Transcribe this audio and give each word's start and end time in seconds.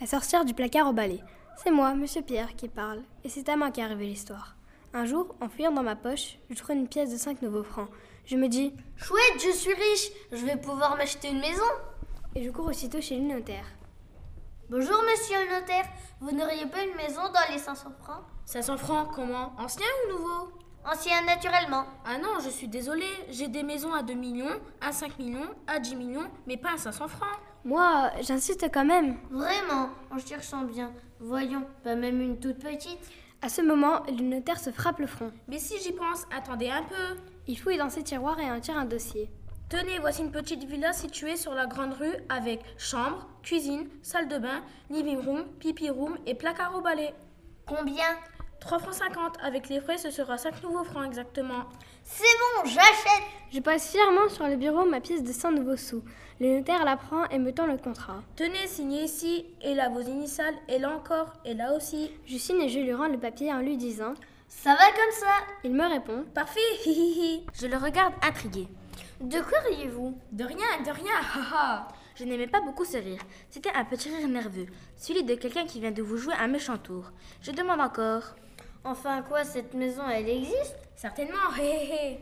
La 0.00 0.06
sorcière 0.06 0.44
du 0.44 0.54
placard 0.54 0.88
au 0.88 0.92
balai. 0.92 1.20
C'est 1.62 1.72
moi, 1.72 1.92
monsieur 1.94 2.22
Pierre, 2.22 2.54
qui 2.54 2.68
parle, 2.68 3.02
et 3.24 3.28
c'est 3.28 3.48
à 3.48 3.56
moi 3.56 3.70
qu'est 3.72 3.82
arrivée 3.82 4.06
l'histoire. 4.06 4.54
Un 4.94 5.04
jour, 5.04 5.34
en 5.40 5.48
fouillant 5.48 5.72
dans 5.72 5.82
ma 5.82 5.96
poche, 5.96 6.38
je 6.50 6.54
trouve 6.54 6.76
une 6.76 6.88
pièce 6.88 7.10
de 7.10 7.16
5 7.16 7.42
nouveaux 7.42 7.64
francs. 7.64 7.88
Je 8.24 8.36
me 8.36 8.48
dis, 8.48 8.72
Chouette, 8.96 9.42
je 9.44 9.50
suis 9.50 9.74
riche, 9.74 10.10
je 10.30 10.44
vais 10.46 10.56
pouvoir 10.56 10.96
m'acheter 10.96 11.28
une 11.28 11.40
maison. 11.40 11.64
et 12.36 12.44
je 12.44 12.50
cours 12.50 12.68
aussitôt 12.68 13.00
chez 13.00 13.16
le 13.18 13.24
notaire. 13.26 13.64
Bonjour 14.70 15.02
monsieur 15.02 15.36
le 15.46 15.60
notaire, 15.60 15.86
vous 16.20 16.30
n'auriez 16.30 16.66
pas 16.66 16.84
une 16.84 16.94
maison 16.94 17.22
dans 17.22 17.52
les 17.52 17.58
500 17.58 17.90
francs? 18.02 18.22
500 18.44 18.76
francs, 18.76 19.08
comment? 19.14 19.52
Ancien 19.58 19.86
ou 20.06 20.12
nouveau? 20.12 20.52
Ancien 20.84 21.24
naturellement. 21.24 21.86
Ah 22.04 22.18
non, 22.18 22.38
je 22.44 22.50
suis 22.50 22.68
désolée, 22.68 23.10
j'ai 23.30 23.48
des 23.48 23.62
maisons 23.62 23.92
à 23.94 24.02
2 24.02 24.14
millions, 24.14 24.60
à 24.80 24.92
5 24.92 25.18
millions, 25.18 25.48
à 25.66 25.80
10 25.80 25.96
millions, 25.96 26.30
mais 26.46 26.56
pas 26.56 26.74
à 26.74 26.78
500 26.78 27.08
francs. 27.08 27.38
Moi, 27.64 28.10
j'insiste 28.22 28.66
quand 28.72 28.84
même. 28.84 29.16
Vraiment, 29.30 29.90
en 30.10 30.18
cherchant 30.18 30.64
bien. 30.64 30.92
Voyons, 31.20 31.64
pas 31.82 31.94
même 31.94 32.20
une 32.20 32.38
toute 32.38 32.58
petite. 32.58 33.00
À 33.42 33.48
ce 33.48 33.62
moment, 33.62 34.02
le 34.06 34.22
notaire 34.22 34.58
se 34.58 34.70
frappe 34.70 34.98
le 34.98 35.06
front. 35.06 35.32
Mais 35.48 35.58
si 35.58 35.78
j'y 35.80 35.92
pense, 35.92 36.26
attendez 36.36 36.70
un 36.70 36.82
peu. 36.82 37.20
Il 37.46 37.58
fouille 37.58 37.78
dans 37.78 37.90
ses 37.90 38.02
tiroirs 38.02 38.38
et 38.40 38.50
en 38.50 38.60
tire 38.60 38.76
un 38.76 38.84
dossier. 38.84 39.30
Tenez, 39.68 39.98
voici 39.98 40.22
une 40.22 40.30
petite 40.30 40.64
villa 40.64 40.92
située 40.92 41.36
sur 41.36 41.52
la 41.52 41.66
grande 41.66 41.92
rue 41.92 42.14
avec 42.28 42.60
chambre, 42.78 43.28
cuisine, 43.42 43.88
salle 44.02 44.28
de 44.28 44.38
bain, 44.38 44.62
living 44.90 45.18
room, 45.18 45.44
pipi 45.58 45.90
room 45.90 46.16
et 46.26 46.34
placard 46.34 46.74
au 46.74 46.80
balai. 46.80 47.14
Combien? 47.66 48.16
3 48.60 48.78
francs 48.80 48.94
50, 48.94 49.38
avec 49.42 49.68
les 49.68 49.80
frais 49.80 49.98
ce 49.98 50.10
sera 50.10 50.36
5 50.36 50.62
nouveaux 50.62 50.84
francs 50.84 51.06
exactement. 51.06 51.64
C'est 52.04 52.24
bon, 52.24 52.68
j'achète 52.68 53.22
Je 53.52 53.60
pose 53.60 53.80
fièrement 53.82 54.28
sur 54.28 54.46
le 54.46 54.56
bureau 54.56 54.84
ma 54.84 55.00
pièce 55.00 55.22
de 55.22 55.32
100 55.32 55.52
nouveaux 55.52 55.76
sous. 55.76 56.02
Le 56.40 56.58
notaire 56.58 56.84
la 56.84 56.96
prend 56.96 57.24
et 57.30 57.38
me 57.38 57.52
tend 57.52 57.66
le 57.66 57.76
contrat. 57.76 58.22
Tenez, 58.36 58.66
signez 58.66 59.04
ici, 59.04 59.46
et 59.62 59.74
là 59.74 59.88
vos 59.88 60.00
initiales, 60.00 60.54
et 60.68 60.78
là 60.78 60.90
encore, 60.90 61.32
et 61.44 61.54
là 61.54 61.74
aussi. 61.74 62.10
Je 62.26 62.36
signe 62.36 62.60
et 62.62 62.68
je 62.68 62.78
lui 62.78 62.94
rends 62.94 63.08
le 63.08 63.18
papier 63.18 63.52
en 63.52 63.58
lui 63.60 63.76
disant 63.76 64.14
Ça 64.48 64.70
va 64.70 64.86
comme 64.86 65.12
ça 65.12 65.34
Il 65.64 65.74
me 65.74 65.88
répond 65.88 66.24
Parfait, 66.34 66.60
hi 66.84 66.90
hi 66.90 67.20
hi. 67.20 67.46
Je 67.54 67.66
le 67.66 67.76
regarde 67.76 68.14
intrigué. 68.22 68.68
De 69.20 69.40
quoi 69.40 69.58
riez-vous? 69.68 70.16
De 70.32 70.44
rien, 70.44 70.82
de 70.84 70.90
rien, 70.90 71.12
haha. 71.34 71.88
Je 72.14 72.24
n'aimais 72.24 72.46
pas 72.48 72.60
beaucoup 72.60 72.84
ce 72.84 72.96
rire. 72.96 73.20
C'était 73.50 73.72
un 73.74 73.84
petit 73.84 74.08
rire 74.08 74.28
nerveux, 74.28 74.66
celui 74.96 75.22
de 75.24 75.34
quelqu'un 75.34 75.66
qui 75.66 75.80
vient 75.80 75.92
de 75.92 76.02
vous 76.02 76.16
jouer 76.16 76.34
un 76.34 76.48
méchant 76.48 76.78
tour. 76.78 77.12
Je 77.42 77.52
demande 77.52 77.80
encore. 77.80 78.34
Enfin 78.84 79.22
quoi, 79.22 79.44
cette 79.44 79.74
maison, 79.74 80.02
elle 80.08 80.28
existe? 80.28 80.76
Certainement, 80.96 81.34
hé 81.58 81.62
hé 81.62 81.94
hé. 81.94 82.18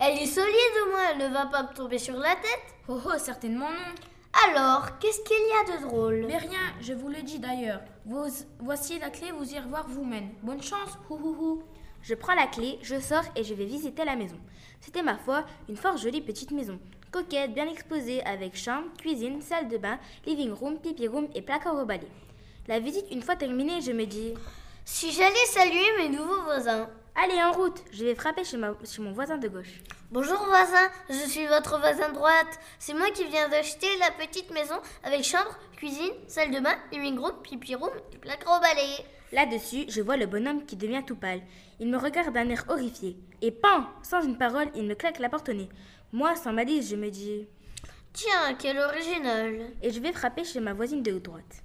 Elle 0.00 0.18
est 0.18 0.26
solide 0.26 0.54
au 0.86 0.90
moins, 0.90 1.10
elle 1.10 1.18
ne 1.18 1.34
va 1.34 1.46
pas 1.46 1.64
me 1.64 1.74
tomber 1.74 1.98
sur 1.98 2.16
la 2.16 2.34
tête 2.36 2.74
Oh 2.88 3.00
oh, 3.04 3.18
certainement 3.18 3.70
non. 3.70 3.94
Alors, 4.46 4.98
qu'est-ce 4.98 5.20
qu'il 5.22 5.36
y 5.36 5.72
a 5.74 5.76
de 5.76 5.82
drôle? 5.82 6.24
Mais 6.26 6.36
rien, 6.36 6.72
je 6.80 6.92
vous 6.92 7.08
le 7.08 7.22
dis 7.22 7.38
d'ailleurs. 7.38 7.80
Voici 8.60 8.98
la 8.98 9.10
clé, 9.10 9.32
vous 9.32 9.52
y 9.52 9.58
revoir 9.58 9.88
vous-même. 9.88 10.30
Bonne 10.42 10.62
chance, 10.62 10.96
hou 11.10 11.16
hou 11.16 11.36
hou. 11.40 11.62
Je 12.02 12.14
prends 12.14 12.34
la 12.34 12.46
clé, 12.46 12.78
je 12.82 13.00
sors 13.00 13.24
et 13.34 13.42
je 13.42 13.54
vais 13.54 13.64
visiter 13.64 14.04
la 14.04 14.16
maison. 14.16 14.36
C'était 14.80 15.02
ma 15.02 15.18
foi 15.18 15.44
une 15.68 15.76
fort 15.76 15.96
jolie 15.96 16.20
petite 16.20 16.52
maison. 16.52 16.78
Coquette, 17.10 17.54
bien 17.54 17.68
exposée, 17.68 18.22
avec 18.24 18.56
chambre, 18.56 18.86
cuisine, 18.98 19.40
salle 19.40 19.68
de 19.68 19.78
bain, 19.78 19.98
living 20.26 20.52
room, 20.52 20.78
pipi 20.78 21.08
room 21.08 21.26
et 21.34 21.42
placard 21.42 21.74
au 21.74 21.84
balai. 21.84 22.08
La 22.68 22.78
visite 22.80 23.06
une 23.10 23.22
fois 23.22 23.34
terminée, 23.34 23.80
je 23.80 23.92
me 23.92 24.04
dis 24.04 24.34
Si 24.90 25.12
j'allais 25.12 25.34
saluer 25.46 25.86
mes 25.98 26.08
nouveaux 26.08 26.40
voisins. 26.44 26.88
Allez, 27.14 27.40
en 27.42 27.52
route 27.52 27.78
Je 27.92 28.06
vais 28.06 28.14
frapper 28.14 28.42
chez, 28.42 28.56
ma- 28.56 28.74
chez 28.90 29.02
mon 29.02 29.12
voisin 29.12 29.36
de 29.36 29.46
gauche. 29.46 29.82
Bonjour 30.10 30.42
voisin, 30.46 30.88
je 31.10 31.28
suis 31.28 31.46
votre 31.46 31.78
voisin 31.78 32.08
de 32.08 32.14
droite. 32.14 32.58
C'est 32.78 32.94
moi 32.94 33.10
qui 33.10 33.24
viens 33.26 33.50
d'acheter 33.50 33.86
la 33.98 34.10
petite 34.12 34.50
maison 34.50 34.76
avec 35.04 35.24
chambre, 35.24 35.54
cuisine, 35.76 36.12
salle 36.26 36.52
de 36.52 36.60
bain, 36.60 36.74
living 36.90 37.18
room, 37.18 37.34
pipi 37.42 37.74
room 37.74 37.90
et 38.14 38.16
placard 38.16 38.56
au 38.56 38.62
balai. 38.62 39.04
Là-dessus, 39.30 39.84
je 39.90 40.00
vois 40.00 40.16
le 40.16 40.24
bonhomme 40.24 40.64
qui 40.64 40.76
devient 40.76 41.02
tout 41.06 41.16
pâle. 41.16 41.42
Il 41.80 41.90
me 41.90 41.98
regarde 41.98 42.32
d'un 42.32 42.48
air 42.48 42.64
horrifié. 42.68 43.18
Et 43.42 43.50
pan 43.50 43.84
Sans 44.02 44.22
une 44.22 44.38
parole, 44.38 44.70
il 44.74 44.84
me 44.86 44.94
claque 44.94 45.18
la 45.18 45.28
porte 45.28 45.50
au 45.50 45.52
nez. 45.52 45.68
Moi, 46.12 46.34
sans 46.34 46.54
malice, 46.54 46.88
je 46.88 46.96
me 46.96 47.10
dis 47.10 47.46
Tiens, 48.14 48.54
quel 48.58 48.78
original. 48.78 49.66
Et 49.82 49.92
je 49.92 50.00
vais 50.00 50.12
frapper 50.14 50.44
chez 50.44 50.60
ma 50.60 50.72
voisine 50.72 51.02
de 51.02 51.18
droite. 51.18 51.62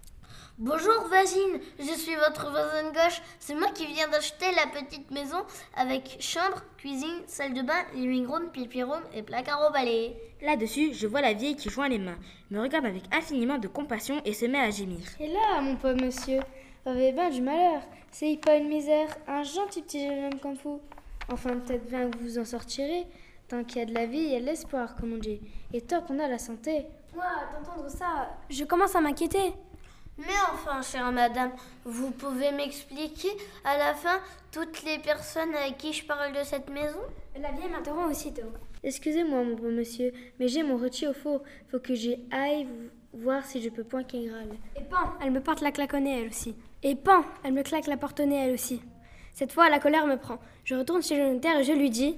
Bonjour 0.59 1.07
voisine, 1.07 1.59
je 1.79 1.93
suis 1.97 2.13
votre 2.13 2.51
voisine 2.51 2.91
gauche. 2.93 3.23
C'est 3.39 3.55
moi 3.55 3.69
qui 3.73 3.87
viens 3.87 4.07
d'acheter 4.07 4.45
la 4.55 4.67
petite 4.67 5.09
maison 5.09 5.39
avec 5.75 6.17
chambre, 6.19 6.61
cuisine, 6.77 7.23
salle 7.25 7.55
de 7.55 7.63
bain, 7.63 7.83
living 7.95 8.27
room, 8.27 8.51
pipi 8.51 8.83
room 8.83 9.01
et 9.15 9.23
placard 9.23 9.67
au 9.67 9.73
balai. 9.73 10.15
Là-dessus, 10.43 10.93
je 10.93 11.07
vois 11.07 11.21
la 11.21 11.33
vieille 11.33 11.55
qui 11.55 11.71
joint 11.71 11.89
les 11.89 11.97
mains, 11.97 12.19
me 12.51 12.61
regarde 12.61 12.85
avec 12.85 13.01
infiniment 13.11 13.57
de 13.57 13.67
compassion 13.67 14.21
et 14.25 14.33
se 14.33 14.45
met 14.45 14.59
à 14.59 14.69
gémir. 14.69 14.99
Et 15.19 15.27
là, 15.27 15.59
mon 15.59 15.75
pauvre 15.75 15.99
monsieur, 15.99 16.41
vous 16.85 16.91
avez 16.91 17.13
bien 17.13 17.31
du 17.31 17.41
malheur. 17.41 17.81
C'est 18.11 18.39
pas 18.39 18.55
une 18.55 18.67
misère, 18.67 19.09
un 19.27 19.41
gentil 19.41 19.81
petit 19.81 20.07
jeune 20.07 20.25
homme 20.25 20.39
comme 20.39 20.55
vous. 20.63 20.79
Enfin, 21.31 21.57
peut-être 21.57 21.89
bien 21.89 22.11
que 22.11 22.17
vous 22.19 22.25
vous 22.25 22.37
en 22.37 22.45
sortirez. 22.45 23.07
Tant 23.47 23.63
qu'il 23.63 23.79
y 23.79 23.81
a 23.81 23.85
de 23.85 23.93
la 23.93 24.05
vie, 24.05 24.19
il 24.19 24.29
y 24.29 24.35
a 24.35 24.39
de 24.39 24.45
l'espoir, 24.45 24.95
comme 24.97 25.13
on 25.13 25.17
dit. 25.17 25.41
Et 25.73 25.81
tant 25.81 26.01
qu'on 26.01 26.19
a 26.19 26.27
la 26.27 26.37
santé. 26.37 26.85
Moi, 27.15 27.25
d'entendre 27.51 27.89
ça, 27.89 28.37
je 28.51 28.63
commence 28.65 28.95
à 28.95 29.01
m'inquiéter. 29.01 29.55
Mais 30.17 30.25
enfin, 30.53 30.81
chère 30.81 31.11
madame, 31.11 31.51
vous 31.85 32.11
pouvez 32.11 32.51
m'expliquer 32.51 33.29
à 33.63 33.77
la 33.77 33.95
fin 33.95 34.19
toutes 34.51 34.83
les 34.83 34.99
personnes 34.99 35.55
avec 35.55 35.77
qui 35.77 35.91
je 35.91 36.05
parle 36.05 36.33
de 36.33 36.43
cette 36.43 36.69
maison? 36.69 36.99
La 37.39 37.51
vieille 37.51 37.69
m'interrompt 37.69 38.11
aussitôt. 38.11 38.51
Excusez-moi, 38.83 39.43
mon 39.43 39.55
bon 39.55 39.71
monsieur, 39.71 40.13
mais 40.39 40.47
j'ai 40.47 40.61
mon 40.61 40.77
rôti 40.77 41.07
au 41.07 41.13
four. 41.13 41.41
Faut 41.71 41.79
que 41.79 41.95
j'y 41.95 42.17
aille 42.31 42.67
voir 43.13 43.43
si 43.45 43.61
je 43.61 43.69
peux 43.69 43.83
point 43.83 44.03
qu'il 44.03 44.31
râle. 44.31 44.55
Et 44.75 44.83
pan, 44.83 45.13
elle 45.23 45.31
me 45.31 45.41
porte 45.41 45.61
la 45.61 45.71
claque 45.71 45.93
au 45.93 45.99
nez, 45.99 46.21
elle 46.21 46.27
aussi. 46.27 46.55
Et 46.83 46.95
pan, 46.95 47.23
elle 47.43 47.53
me 47.53 47.63
claque 47.63 47.87
la 47.87 47.97
porte 47.97 48.19
au 48.19 48.25
nez, 48.25 48.47
elle 48.47 48.53
aussi. 48.53 48.81
Cette 49.33 49.51
fois, 49.51 49.69
la 49.69 49.79
colère 49.79 50.05
me 50.05 50.17
prend. 50.17 50.37
Je 50.63 50.75
retourne 50.75 51.01
chez 51.01 51.17
le 51.17 51.33
notaire 51.33 51.57
et 51.57 51.63
je 51.63 51.73
lui 51.73 51.89
dis 51.89 52.17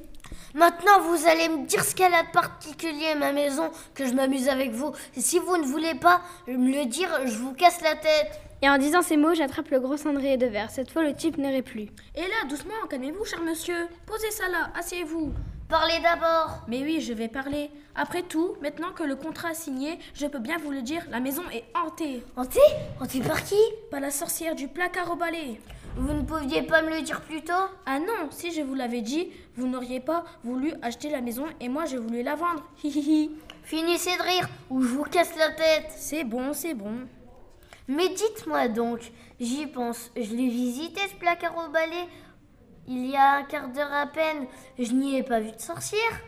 Maintenant, 0.53 1.02
vous 1.02 1.28
allez 1.28 1.50
me 1.50 1.66
dire 1.66 1.84
ce 1.84 1.94
qu'elle 1.94 2.13
a 2.13 2.24
de 2.24 2.31
particulier, 2.31 3.16
ma 3.18 3.31
maison, 3.31 3.69
que 3.94 4.06
je 4.06 4.13
m'amuse 4.13 4.47
avec 4.47 4.72
vous. 4.72 4.94
Et 5.16 5.22
si 5.22 5.40
vous 5.40 5.58
ne 5.58 5.66
voulez 5.66 5.96
pas 5.96 6.22
me 6.47 6.72
le 6.72 6.86
dire, 6.86 7.09
je 7.25 7.38
vous 7.38 7.53
casse 7.53 7.81
la 7.81 7.96
tête. 7.96 8.40
Et 8.62 8.69
en 8.69 8.78
disant 8.78 9.02
ces 9.02 9.18
mots, 9.18 9.34
j'attrape 9.34 9.69
le 9.69 9.80
gros 9.80 9.97
cendrier 9.97 10.38
de 10.38 10.46
verre. 10.46 10.69
Cette 10.72 10.90
fois, 10.90 11.03
le 11.03 11.13
type 11.13 11.38
ne 11.38 11.50
rit 11.50 11.62
plus. 11.62 11.90
Et 12.16 12.22
là, 12.22 12.47
doucement, 12.50 12.74
calmez-vous, 12.90 13.25
cher 13.25 13.41
monsieur. 13.41 13.88
Posez 14.06 14.31
ça 14.31 14.47
là, 14.47 14.72
asseyez-vous. 14.80 15.34
Parlez 15.68 16.00
d'abord. 16.02 16.59
Mais 16.68 16.81
oui, 16.81 17.02
je 17.02 17.12
vais 17.12 17.28
parler. 17.28 17.72
Après 17.96 18.22
tout, 18.22 18.56
maintenant 18.62 18.92
que 18.92 19.03
le 19.03 19.16
contrat 19.16 19.52
est 19.52 19.56
signé, 19.56 20.00
je 20.13 20.28
peux 20.28 20.40
bien 20.40 20.57
vous 20.57 20.69
le 20.69 20.81
dire, 20.81 21.02
la 21.09 21.19
maison 21.19 21.44
est 21.52 21.63
hantée. 21.74 22.24
Hanté 22.36 22.59
Hanté 23.02 23.19
par 23.22 23.44
qui? 23.44 23.59
Pas 23.90 24.00
la 24.00 24.12
sorcière 24.12 24.53
du 24.53 24.68
placard 24.68 25.12
au 25.12 25.16
balai. 25.16 25.59
Vous 25.97 26.13
ne 26.13 26.23
pouviez 26.23 26.61
pas 26.63 26.81
me 26.81 26.89
le 26.89 27.01
dire 27.01 27.22
plus 27.22 27.41
tôt? 27.41 27.53
Ah 27.85 28.00
non, 28.00 28.29
si 28.29 28.51
je 28.51 28.61
vous 28.61 28.75
l'avais 28.75 29.01
dit, 29.01 29.29
vous 29.56 29.66
n'auriez 29.66 30.01
pas 30.01 30.25
voulu 30.44 30.73
acheter 30.81 31.09
la 31.09 31.22
maison 31.22 31.45
et 31.61 31.69
moi 31.69 31.85
j'ai 31.85 31.97
voulu 31.97 32.22
la 32.22 32.35
vendre. 32.35 32.63
Hi 32.83 32.89
hi 32.89 33.00
hi. 33.00 33.31
Finissez 33.63 34.17
de 34.17 34.22
rire 34.22 34.50
ou 34.69 34.81
je 34.81 34.89
vous 34.89 35.03
casse 35.03 35.35
la 35.38 35.51
tête. 35.51 35.91
C'est 35.95 36.25
bon, 36.25 36.51
c'est 36.51 36.73
bon. 36.73 37.07
Mais 37.88 38.09
dites-moi 38.09 38.67
donc, 38.67 39.11
j'y 39.39 39.67
pense, 39.67 40.11
je 40.16 40.35
l'ai 40.35 40.50
visité 40.50 41.00
ce 41.09 41.16
placard 41.16 41.56
au 41.57 41.72
balai 41.72 42.09
il 42.88 43.09
y 43.09 43.16
a 43.16 43.38
un 43.38 43.44
quart 43.44 43.69
d'heure 43.69 43.94
à 43.94 44.06
peine. 44.06 44.47
Je 44.77 44.91
n'y 44.91 45.17
ai 45.17 45.23
pas 45.23 45.39
vu 45.39 45.51
de 45.51 45.62
sorcière. 45.62 46.22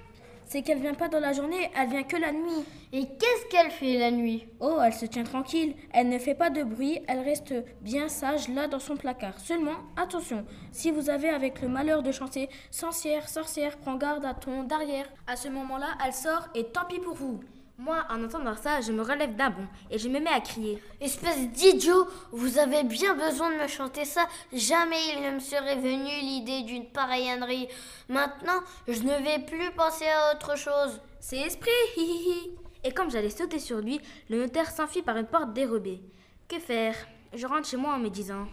C'est 0.47 0.61
qu'elle 0.61 0.79
vient 0.79 0.93
pas 0.93 1.09
dans 1.09 1.19
la 1.19 1.33
journée, 1.33 1.69
elle 1.77 1.89
vient 1.89 2.03
que 2.03 2.15
la 2.15 2.31
nuit. 2.31 2.63
Et 2.93 3.05
qu'est-ce 3.05 3.47
qu'elle 3.49 3.69
fait 3.69 3.97
la 3.97 4.11
nuit? 4.11 4.47
Oh, 4.61 4.77
elle 4.81 4.93
se 4.93 5.05
tient 5.05 5.25
tranquille, 5.25 5.75
elle 5.93 6.07
ne 6.07 6.17
fait 6.17 6.35
pas 6.35 6.49
de 6.49 6.63
bruit, 6.63 6.99
elle 7.09 7.19
reste 7.19 7.53
bien 7.81 8.07
sage 8.07 8.47
là 8.47 8.67
dans 8.67 8.79
son 8.79 8.95
placard. 8.95 9.37
Seulement, 9.39 9.75
attention, 9.97 10.45
si 10.71 10.89
vous 10.89 11.09
avez 11.09 11.29
avec 11.29 11.61
le 11.61 11.67
malheur 11.67 12.01
de 12.01 12.13
chanter 12.13 12.47
sorcière, 12.71 13.27
sorcière, 13.27 13.77
prends 13.77 13.97
garde 13.97 14.23
à 14.23 14.33
ton 14.33 14.63
derrière. 14.63 15.07
À 15.27 15.35
ce 15.35 15.49
moment-là, 15.49 15.97
elle 16.05 16.13
sort 16.13 16.47
et 16.55 16.63
tant 16.63 16.85
pis 16.85 16.99
pour 16.99 17.15
vous. 17.15 17.41
Moi, 17.79 18.03
en 18.09 18.23
entendant 18.23 18.55
ça, 18.55 18.81
je 18.81 18.91
me 18.91 19.03
relève 19.03 19.35
d'un 19.35 19.51
bond 19.51 19.67
et 19.91 19.99
je 19.99 20.09
me 20.09 20.19
mets 20.19 20.31
à 20.31 20.39
crier. 20.39 20.81
Espèce 20.99 21.47
d'idiot, 21.49 22.07
vous 22.31 22.57
avez 22.57 22.83
bien 22.83 23.13
besoin 23.13 23.51
de 23.51 23.61
me 23.61 23.67
chanter 23.67 24.03
ça. 24.03 24.27
Jamais 24.51 24.97
il 25.13 25.21
ne 25.21 25.31
me 25.35 25.39
serait 25.39 25.75
venu 25.75 26.09
l'idée 26.21 26.63
d'une 26.63 26.89
pareille 26.89 27.29
ânerie. 27.29 27.67
Maintenant, 28.09 28.61
je 28.87 28.99
ne 29.03 29.23
vais 29.23 29.45
plus 29.45 29.69
penser 29.73 30.07
à 30.07 30.33
autre 30.33 30.57
chose. 30.57 30.99
C'est 31.19 31.37
esprit, 31.37 31.69
hi 31.97 32.01
hi 32.01 32.29
hi. 32.29 32.51
Et 32.83 32.93
comme 32.93 33.11
j'allais 33.11 33.29
sauter 33.29 33.59
sur 33.59 33.77
lui, 33.77 34.01
le 34.29 34.39
notaire 34.39 34.71
s'enfuit 34.71 35.03
par 35.03 35.17
une 35.17 35.27
porte 35.27 35.53
dérobée. 35.53 36.01
Que 36.47 36.57
faire? 36.57 36.95
Je 37.31 37.45
rentre 37.45 37.67
chez 37.67 37.77
moi 37.77 37.93
en 37.93 37.99
me 37.99 38.09
disant 38.09 38.47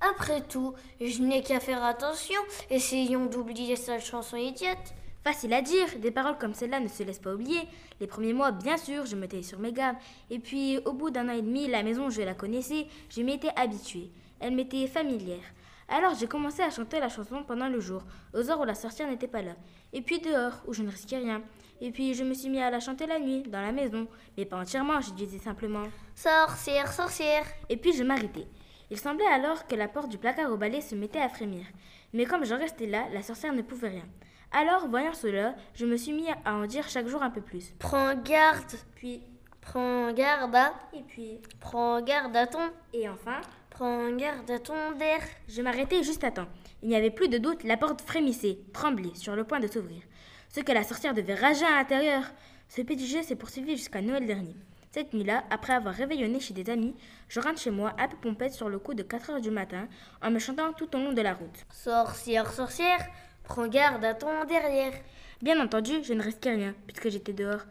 Après 0.00 0.42
tout, 0.42 0.74
je 1.00 1.20
n'ai 1.20 1.42
qu'à 1.42 1.58
faire 1.58 1.82
attention. 1.82 2.40
Essayons 2.70 3.26
d'oublier 3.26 3.74
cette 3.74 4.04
chanson 4.04 4.36
idiote. 4.36 4.94
Facile 5.24 5.52
à 5.52 5.62
dire, 5.62 5.86
des 5.98 6.10
paroles 6.10 6.38
comme 6.38 6.54
celle-là 6.54 6.80
ne 6.80 6.88
se 6.88 7.02
laissent 7.02 7.18
pas 7.18 7.34
oublier. 7.34 7.60
Les 8.00 8.06
premiers 8.06 8.32
mois, 8.32 8.52
bien 8.52 8.76
sûr, 8.76 9.04
je 9.04 9.16
me 9.16 9.26
taillais 9.26 9.42
sur 9.42 9.58
mes 9.58 9.72
gardes. 9.72 9.96
Et 10.30 10.38
puis, 10.38 10.78
au 10.84 10.92
bout 10.92 11.10
d'un 11.10 11.28
an 11.28 11.32
et 11.32 11.42
demi, 11.42 11.66
la 11.66 11.82
maison, 11.82 12.08
je 12.08 12.22
la 12.22 12.34
connaissais, 12.34 12.86
je 13.10 13.22
m'y 13.22 13.34
étais 13.34 13.50
habituée. 13.56 14.10
Elle 14.40 14.54
m'était 14.54 14.86
familière. 14.86 15.42
Alors 15.90 16.14
j'ai 16.14 16.26
commencé 16.26 16.60
à 16.62 16.70
chanter 16.70 17.00
la 17.00 17.08
chanson 17.08 17.42
pendant 17.44 17.68
le 17.68 17.80
jour, 17.80 18.02
aux 18.34 18.50
heures 18.50 18.60
où 18.60 18.64
la 18.64 18.74
sorcière 18.74 19.08
n'était 19.08 19.26
pas 19.26 19.40
là. 19.40 19.52
Et 19.94 20.02
puis 20.02 20.20
dehors, 20.20 20.62
où 20.66 20.74
je 20.74 20.82
ne 20.82 20.90
risquais 20.90 21.16
rien. 21.16 21.42
Et 21.80 21.90
puis 21.90 22.12
je 22.12 22.24
me 22.24 22.34
suis 22.34 22.50
mis 22.50 22.60
à 22.60 22.70
la 22.70 22.78
chanter 22.78 23.06
la 23.06 23.18
nuit, 23.18 23.42
dans 23.44 23.62
la 23.62 23.72
maison. 23.72 24.06
Mais 24.36 24.44
pas 24.44 24.58
entièrement, 24.58 25.00
je 25.00 25.12
disais 25.12 25.38
simplement 25.38 25.84
Sorcière, 26.14 26.92
sorcière. 26.92 27.46
Et 27.70 27.78
puis 27.78 27.94
je 27.94 28.02
m'arrêtais. 28.02 28.46
Il 28.90 28.98
semblait 28.98 29.26
alors 29.26 29.66
que 29.66 29.76
la 29.76 29.88
porte 29.88 30.10
du 30.10 30.18
placard 30.18 30.52
au 30.52 30.58
balai 30.58 30.82
se 30.82 30.94
mettait 30.94 31.20
à 31.20 31.28
frémir. 31.30 31.64
Mais 32.12 32.26
comme 32.26 32.44
j'en 32.44 32.58
restais 32.58 32.86
là, 32.86 33.06
la 33.14 33.22
sorcière 33.22 33.54
ne 33.54 33.62
pouvait 33.62 33.88
rien. 33.88 34.06
Alors, 34.52 34.88
voyant 34.88 35.12
cela, 35.12 35.54
je 35.74 35.84
me 35.86 35.96
suis 35.96 36.12
mis 36.12 36.26
à 36.44 36.54
en 36.54 36.66
dire 36.66 36.88
chaque 36.88 37.06
jour 37.06 37.22
un 37.22 37.30
peu 37.30 37.40
plus. 37.40 37.74
Prends 37.78 38.14
garde. 38.14 38.72
Puis, 38.94 39.22
Prends 39.60 40.12
garde 40.12 40.54
à. 40.54 40.72
et 40.94 41.02
puis, 41.02 41.40
Prends 41.60 42.00
garde 42.00 42.34
à 42.34 42.46
ton. 42.46 42.70
et 42.94 43.08
enfin, 43.08 43.40
Prends 43.68 44.10
garde 44.16 44.50
à 44.50 44.58
ton 44.58 44.92
der. 44.98 45.20
je 45.48 45.60
m'arrêtais 45.60 46.02
juste 46.02 46.24
à 46.24 46.30
temps. 46.30 46.48
Il 46.82 46.88
n'y 46.88 46.96
avait 46.96 47.10
plus 47.10 47.28
de 47.28 47.36
doute, 47.38 47.64
la 47.64 47.76
porte 47.76 48.00
frémissait, 48.00 48.58
tremblait, 48.72 49.14
sur 49.14 49.36
le 49.36 49.44
point 49.44 49.60
de 49.60 49.66
s'ouvrir. 49.66 50.00
Ce 50.48 50.60
que 50.60 50.72
la 50.72 50.84
sorcière 50.84 51.12
devait 51.12 51.34
rager 51.34 51.66
à 51.66 51.76
l'intérieur. 51.76 52.22
Ce 52.68 52.80
petit 52.80 53.06
jeu 53.06 53.22
s'est 53.22 53.36
poursuivi 53.36 53.76
jusqu'à 53.76 54.00
Noël 54.00 54.26
dernier. 54.26 54.56
Cette 54.90 55.12
nuit-là, 55.12 55.44
après 55.50 55.74
avoir 55.74 55.94
réveillonné 55.94 56.40
chez 56.40 56.54
des 56.54 56.70
amis, 56.70 56.94
je 57.28 57.40
rentre 57.40 57.60
chez 57.60 57.70
moi 57.70 57.92
un 57.98 58.08
peu 58.08 58.16
pompette 58.16 58.54
sur 58.54 58.70
le 58.70 58.78
coup 58.78 58.94
de 58.94 59.02
4 59.02 59.30
heures 59.30 59.40
du 59.42 59.50
matin, 59.50 59.86
en 60.22 60.30
me 60.30 60.38
chantant 60.38 60.72
tout 60.72 60.94
au 60.96 60.98
long 60.98 61.12
de 61.12 61.20
la 61.20 61.34
route. 61.34 61.66
Sorcière, 61.70 62.50
sorcière. 62.50 63.06
Prends 63.48 63.66
garde 63.66 64.04
à 64.04 64.14
ton 64.14 64.44
derrière. 64.44 64.92
Bien 65.42 65.60
entendu, 65.60 65.92
je 66.02 66.12
ne 66.12 66.22
risquais 66.22 66.50
rien, 66.54 66.74
puisque 66.86 67.08
j'étais 67.08 67.32
dehors. 67.32 67.62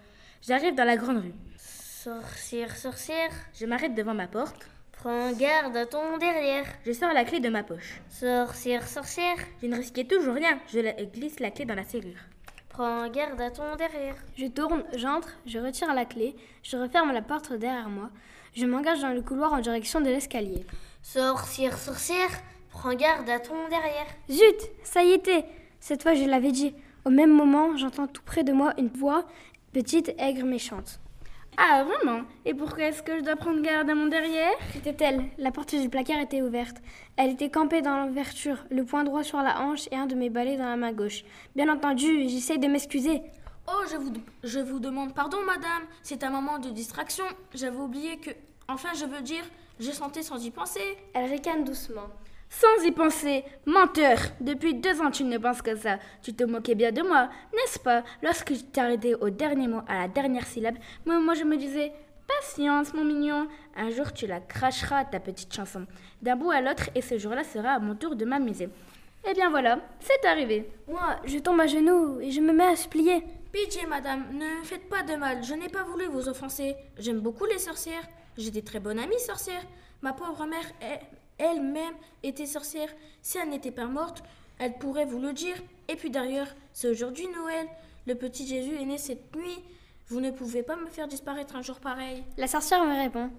J'arrive 0.42 0.76
dans 0.76 0.84
la 0.86 0.98
grande 0.98 1.18
rue. 1.24 1.34
Sorcière, 1.58 2.76
sorcière. 2.76 3.30
Je 3.54 3.66
m'arrête 3.66 3.94
devant 3.96 4.14
ma 4.14 4.28
porte. 4.28 4.68
Prends 4.94 5.32
garde 5.34 5.76
à 5.78 5.86
ton 5.86 6.18
derrière. 6.18 6.66
Je 6.86 6.92
sors 6.92 7.14
la 7.14 7.24
clé 7.26 7.40
de 7.40 7.50
ma 7.50 7.64
poche. 7.64 8.02
Sorcière, 8.10 8.88
sorcière. 8.88 9.38
Je 9.62 9.68
ne 9.68 9.76
risquais 9.76 10.06
toujours 10.06 10.34
rien. 10.36 10.60
Je 10.74 10.80
la- 10.80 10.94
glisse 10.94 11.40
la 11.40 11.52
clé 11.52 11.66
dans 11.66 11.76
la 11.76 11.84
serrure. 11.84 12.18
Prends 12.70 13.08
garde 13.10 13.40
à 13.42 13.52
ton 13.52 13.76
derrière. 13.76 14.16
Je 14.38 14.46
tourne, 14.48 14.84
j'entre, 14.96 15.30
je 15.46 15.60
retire 15.60 15.94
la 15.94 16.06
clé, 16.06 16.36
je 16.64 16.78
referme 16.78 17.12
la 17.12 17.22
porte 17.22 17.52
derrière 17.54 17.90
moi. 17.90 18.10
Je 18.56 18.66
m'engage 18.66 19.02
dans 19.02 19.14
le 19.14 19.22
couloir 19.22 19.54
en 19.54 19.60
direction 19.60 20.00
de 20.02 20.10
l'escalier. 20.10 20.66
Sorcière, 21.04 21.78
sorcière. 21.78 22.30
Prends 22.72 22.94
garde 22.94 23.28
à 23.30 23.40
ton 23.40 23.56
derrière. 23.70 24.06
Zut, 24.30 24.70
ça 24.84 25.04
y 25.04 25.12
était. 25.12 25.46
Cette 25.80 26.04
fois, 26.04 26.14
je 26.14 26.26
l'avais 26.26 26.52
dit. 26.52 26.74
Au 27.06 27.10
même 27.10 27.32
moment, 27.32 27.78
j'entends 27.78 28.08
tout 28.08 28.24
près 28.24 28.44
de 28.44 28.52
moi 28.52 28.74
une 28.78 28.90
voix, 28.90 29.26
petite, 29.72 30.14
aigre, 30.18 30.46
méchante. 30.46 31.00
Ah, 31.60 31.84
vraiment? 31.84 32.22
Et 32.46 32.54
pourquoi 32.54 32.84
est-ce 32.84 33.02
que 33.02 33.18
je 33.18 33.24
dois 33.24 33.36
prendre 33.36 33.62
garde 33.64 33.90
à 33.90 33.96
mon 33.96 34.06
derrière? 34.06 34.54
C'était 34.74 35.04
elle. 35.04 35.24
La 35.40 35.52
porte 35.52 35.74
du 35.74 35.90
placard 35.90 36.20
était 36.20 36.44
ouverte. 36.44 36.78
Elle 37.16 37.32
était 37.32 37.50
campée 37.50 37.82
dans 37.82 38.06
l'ouverture, 38.06 38.64
le 38.70 38.86
poing 38.86 39.04
droit 39.04 39.24
sur 39.24 39.40
la 39.40 39.62
hanche 39.62 39.88
et 39.92 39.96
un 39.96 40.06
de 40.06 40.14
mes 40.14 40.30
balais 40.30 40.56
dans 40.56 40.70
la 40.70 40.76
main 40.78 40.94
gauche. 40.94 41.24
Bien 41.56 41.68
entendu, 41.70 42.30
j'essaie 42.30 42.60
de 42.60 42.68
m'excuser. 42.68 43.24
Oh, 43.68 43.84
je 43.92 43.98
vous, 43.98 44.14
je 44.44 44.60
vous 44.60 44.80
demande 44.80 45.16
pardon, 45.16 45.38
madame. 45.48 45.84
C'est 46.04 46.24
un 46.24 46.30
moment 46.30 46.60
de 46.60 46.70
distraction. 46.70 47.26
J'avais 47.56 47.80
oublié 47.80 48.18
que... 48.18 48.30
Enfin, 48.68 48.90
je 48.96 49.06
veux 49.06 49.22
dire, 49.22 49.44
je 49.80 49.92
sentais 49.92 50.22
sans 50.22 50.46
y 50.46 50.52
penser. 50.52 50.98
Elle 51.14 51.32
ricane 51.32 51.64
doucement. 51.64 52.08
Sans 52.50 52.84
y 52.86 52.92
penser, 52.92 53.44
menteur 53.66 54.18
Depuis 54.40 54.74
deux 54.74 55.02
ans, 55.02 55.12
tu 55.12 55.24
ne 55.24 55.38
penses 55.38 55.62
que 55.62 55.76
ça. 55.76 55.98
Tu 56.22 56.34
te 56.34 56.44
moquais 56.44 56.76
bien 56.76 56.92
de 56.92 57.02
moi, 57.02 57.30
n'est-ce 57.54 57.80
pas? 57.80 58.04
Lorsque 58.24 58.54
je 58.54 58.62
t'ai 58.64 58.80
arrêté 58.82 59.16
au 59.16 59.30
dernier 59.30 59.68
mot, 59.68 59.82
à 59.88 60.00
la 60.00 60.08
dernière 60.08 60.46
syllabe, 60.48 60.76
moi, 61.06 61.20
moi 61.20 61.34
je 61.34 61.44
me 61.44 61.58
disais 61.58 61.92
Patience, 62.28 62.94
mon 62.94 63.04
mignon. 63.06 63.48
Un 63.76 63.90
jour, 63.90 64.12
tu 64.14 64.28
la 64.28 64.40
cracheras, 64.42 65.06
ta 65.06 65.20
petite 65.20 65.54
chanson. 65.54 65.86
D'un 66.22 66.36
bout 66.36 66.52
à 66.52 66.62
l'autre, 66.62 66.90
et 66.96 67.02
ce 67.02 67.18
jour-là 67.18 67.44
sera 67.44 67.72
à 67.72 67.80
mon 67.80 67.96
tour 67.96 68.16
de 68.16 68.26
m'amuser. 68.26 68.70
Eh 69.30 69.34
bien 69.34 69.50
voilà, 69.50 69.80
c'est 70.00 70.26
arrivé. 70.28 70.70
Moi, 70.88 71.18
je 71.26 71.38
tombe 71.40 71.60
à 71.60 71.68
genoux 71.68 72.20
et 72.22 72.32
je 72.32 72.40
me 72.42 72.54
mets 72.54 72.66
à 72.68 72.76
supplier. 72.76 73.24
Pitié, 73.52 73.86
madame, 73.88 74.26
ne 74.34 74.60
me 74.60 74.64
faites 74.64 74.88
pas 74.90 75.04
de 75.04 75.16
mal. 75.16 75.44
Je 75.44 75.54
n'ai 75.54 75.70
pas 75.70 75.84
voulu 75.84 76.06
vous 76.06 76.28
offenser. 76.30 76.76
J'aime 76.98 77.20
beaucoup 77.20 77.46
les 77.46 77.60
sorcières. 77.60 78.04
J'ai 78.38 78.52
des 78.52 78.62
très 78.62 78.80
bonnes 78.80 79.00
amies 79.00 79.20
sorcières. 79.20 79.64
Ma 80.02 80.14
pauvre 80.14 80.46
mère, 80.46 80.66
elle- 80.82 81.00
elle-même, 81.40 81.94
était 82.24 82.46
sorcière. 82.46 82.90
Si 83.22 83.38
elle 83.38 83.50
n'était 83.50 83.72
pas 83.72 83.86
morte, 83.86 84.24
elle 84.60 84.78
pourrait 84.78 85.06
vous 85.06 85.20
le 85.20 85.34
dire. 85.34 85.56
Et 85.88 85.96
puis 85.96 86.10
d'ailleurs, 86.10 86.48
c'est 86.74 86.90
aujourd'hui 86.90 87.28
Noël. 87.28 87.68
Le 88.06 88.16
petit 88.16 88.48
Jésus 88.48 88.76
est 88.76 88.86
né 88.86 88.98
cette 88.98 89.36
nuit. 89.36 89.64
Vous 90.10 90.22
ne 90.22 90.32
pouvez 90.32 90.64
pas 90.64 90.78
me 90.78 90.88
faire 90.88 91.08
disparaître 91.08 91.58
un 91.58 91.62
jour 91.62 91.82
pareil. 91.82 92.24
La 92.38 92.48
sorcière 92.48 92.86
me 92.86 92.96
répond. 92.96 93.30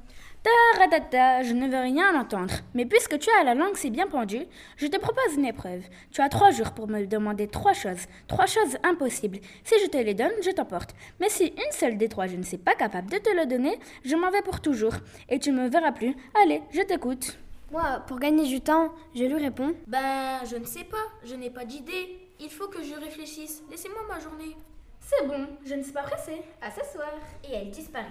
Taratata, 0.42 1.42
je 1.42 1.54
ne 1.54 1.66
veux 1.66 1.80
rien 1.80 2.14
entendre. 2.20 2.52
Mais 2.74 2.84
puisque 2.84 3.18
tu 3.18 3.30
as 3.40 3.44
la 3.44 3.54
langue 3.54 3.76
si 3.76 3.90
bien 3.90 4.06
pendue, 4.06 4.46
je 4.76 4.86
te 4.86 4.98
propose 4.98 5.34
une 5.36 5.46
épreuve. 5.46 5.82
Tu 6.10 6.20
as 6.20 6.28
trois 6.28 6.50
jours 6.50 6.72
pour 6.72 6.86
me 6.86 7.06
demander 7.06 7.48
trois 7.48 7.72
choses. 7.72 8.04
Trois 8.26 8.44
choses 8.44 8.76
impossibles. 8.82 9.38
Si 9.64 9.74
je 9.82 9.88
te 9.88 9.96
les 9.96 10.12
donne, 10.12 10.30
je 10.44 10.50
t'emporte. 10.50 10.94
Mais 11.20 11.30
si 11.30 11.46
une 11.46 11.72
seule 11.72 11.96
des 11.96 12.10
trois 12.10 12.26
je 12.26 12.36
ne 12.36 12.42
suis 12.42 12.58
pas 12.58 12.74
capable 12.74 13.10
de 13.10 13.16
te 13.16 13.30
le 13.34 13.46
donner, 13.46 13.78
je 14.04 14.16
m'en 14.16 14.30
vais 14.30 14.42
pour 14.42 14.60
toujours. 14.60 14.94
Et 15.30 15.38
tu 15.38 15.50
ne 15.52 15.62
me 15.62 15.68
verras 15.70 15.92
plus. 15.92 16.14
Allez, 16.42 16.60
je 16.70 16.82
t'écoute. 16.82 17.38
Moi, 17.70 18.02
pour 18.06 18.18
gagner 18.18 18.46
du 18.46 18.60
temps, 18.60 18.92
je 19.14 19.24
lui 19.24 19.34
réponds. 19.36 19.74
Ben, 19.86 20.40
je 20.50 20.56
ne 20.56 20.64
sais 20.64 20.84
pas. 20.84 21.04
Je 21.24 21.34
n'ai 21.34 21.50
pas 21.50 21.64
d'idée. 21.64 22.18
Il 22.40 22.50
faut 22.50 22.68
que 22.68 22.82
je 22.82 22.94
réfléchisse. 22.94 23.62
Laissez-moi 23.70 24.00
ma 24.08 24.18
journée. 24.20 24.56
C'est 25.00 25.26
bon, 25.26 25.46
je 25.64 25.74
ne 25.74 25.82
suis 25.82 25.92
pas 25.92 26.02
pressée. 26.02 26.42
À 26.62 26.70
s'asseoir. 26.70 27.12
Et 27.44 27.52
elle 27.54 27.70
disparaît. 27.70 28.06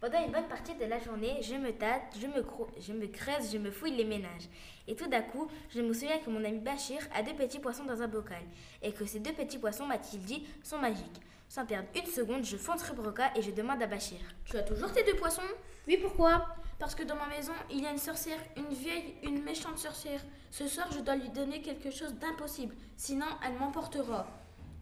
Pendant 0.00 0.24
une 0.24 0.30
bonne 0.30 0.46
partie 0.46 0.74
de 0.74 0.84
la 0.84 0.98
journée, 1.00 1.38
je 1.42 1.54
me 1.54 1.72
tâte, 1.72 2.14
je 2.20 2.26
me, 2.28 2.40
cro- 2.42 2.68
je 2.78 2.92
me 2.92 3.06
creuse, 3.08 3.50
je 3.52 3.58
me 3.58 3.70
fouille 3.70 3.96
les 3.96 4.04
ménages. 4.04 4.48
Et 4.86 4.94
tout 4.94 5.08
d'un 5.08 5.22
coup, 5.22 5.48
je 5.74 5.80
me 5.80 5.92
souviens 5.92 6.18
que 6.18 6.30
mon 6.30 6.44
ami 6.44 6.58
Bachir 6.60 7.00
a 7.16 7.22
deux 7.22 7.34
petits 7.34 7.58
poissons 7.58 7.84
dans 7.84 8.00
un 8.00 8.06
bocal. 8.06 8.42
Et 8.82 8.92
que 8.92 9.04
ces 9.06 9.18
deux 9.18 9.32
petits 9.32 9.58
poissons, 9.58 9.86
m'a-t-il 9.86 10.20
dit, 10.22 10.46
sont 10.62 10.78
magiques. 10.78 11.20
Sans 11.48 11.64
perdre 11.66 11.88
une 11.96 12.06
seconde, 12.06 12.44
je 12.44 12.56
fonce 12.56 12.82
rue 12.82 12.94
Broca 12.94 13.30
et 13.34 13.42
je 13.42 13.50
demande 13.50 13.82
à 13.82 13.86
Bachir. 13.88 14.18
Tu 14.44 14.56
as 14.56 14.62
toujours 14.62 14.92
tes 14.92 15.02
deux 15.02 15.16
poissons? 15.16 15.42
Oui, 15.88 15.96
pourquoi? 16.00 16.46
Parce 16.78 16.94
que 16.94 17.02
dans 17.02 17.16
ma 17.16 17.26
maison, 17.26 17.52
il 17.70 17.82
y 17.82 17.86
a 17.86 17.90
une 17.90 17.98
sorcière, 17.98 18.38
une 18.56 18.72
vieille, 18.72 19.16
une 19.24 19.42
méchante 19.42 19.78
sorcière. 19.78 20.20
Ce 20.50 20.68
soir, 20.68 20.86
je 20.92 21.00
dois 21.00 21.16
lui 21.16 21.28
donner 21.30 21.60
quelque 21.60 21.90
chose 21.90 22.14
d'impossible, 22.14 22.74
sinon 22.96 23.26
elle 23.44 23.58
m'emportera. 23.58 24.26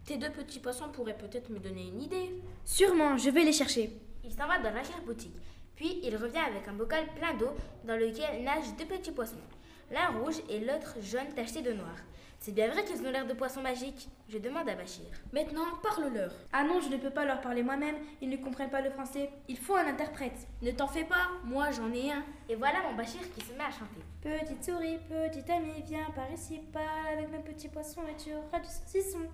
Tes 0.05 0.17
deux 0.17 0.29
petits 0.29 0.59
poissons 0.59 0.89
pourraient 0.89 1.17
peut-être 1.17 1.49
me 1.49 1.59
donner 1.59 1.87
une 1.87 2.01
idée. 2.01 2.41
Sûrement, 2.63 3.17
je 3.17 3.29
vais 3.31 3.43
les 3.43 3.51
chercher. 3.51 3.91
Il 4.23 4.31
s'en 4.31 4.47
va 4.47 4.59
dans 4.59 4.73
l'arrière-boutique. 4.73 5.35
Puis 5.75 5.99
il 6.03 6.15
revient 6.15 6.37
avec 6.37 6.67
un 6.67 6.73
bocal 6.73 7.05
plein 7.15 7.33
d'eau 7.33 7.49
dans 7.83 7.97
lequel 7.97 8.43
nagent 8.43 8.75
deux 8.77 8.85
petits 8.85 9.11
poissons. 9.11 9.35
L'un 9.91 10.19
rouge 10.19 10.41
et 10.49 10.59
l'autre 10.59 10.95
jaune 11.01 11.33
tacheté 11.35 11.61
de 11.61 11.73
noir. 11.73 11.95
C'est 12.39 12.51
bien 12.51 12.69
vrai 12.69 12.85
qu'ils 12.85 13.05
ont 13.05 13.11
l'air 13.11 13.25
de 13.25 13.33
poissons 13.33 13.61
magiques 13.61 14.07
Je 14.29 14.37
demande 14.37 14.69
à 14.69 14.75
Bachir. 14.75 15.05
Maintenant, 15.33 15.65
parle-leur. 15.81 16.31
Ah 16.53 16.63
non, 16.63 16.79
je 16.79 16.87
ne 16.87 16.97
peux 16.97 17.09
pas 17.09 17.25
leur 17.25 17.41
parler 17.41 17.63
moi-même, 17.63 17.95
ils 18.21 18.29
ne 18.29 18.37
comprennent 18.37 18.69
pas 18.69 18.81
le 18.81 18.91
français. 18.91 19.29
Il 19.47 19.57
faut 19.57 19.75
un 19.75 19.87
interprète. 19.87 20.47
Ne 20.61 20.71
t'en 20.71 20.87
fais 20.87 21.03
pas, 21.03 21.29
moi 21.43 21.71
j'en 21.71 21.91
ai 21.91 22.11
un. 22.11 22.23
Et 22.47 22.55
voilà 22.55 22.83
mon 22.83 22.95
Bachir 22.95 23.21
qui 23.33 23.41
se 23.41 23.53
met 23.53 23.63
à 23.63 23.71
chanter. 23.71 24.01
Petite 24.21 24.63
souris, 24.63 24.99
petit 25.09 25.51
ami, 25.51 25.81
viens 25.85 26.09
par 26.15 26.31
ici, 26.31 26.59
parle 26.71 27.17
avec 27.17 27.31
mes 27.31 27.39
petits 27.39 27.69
poissons 27.69 28.03
et 28.07 28.15
tu 28.21 28.33
auras 28.33 28.59
du 28.59 28.69
saucisson. 28.69 29.27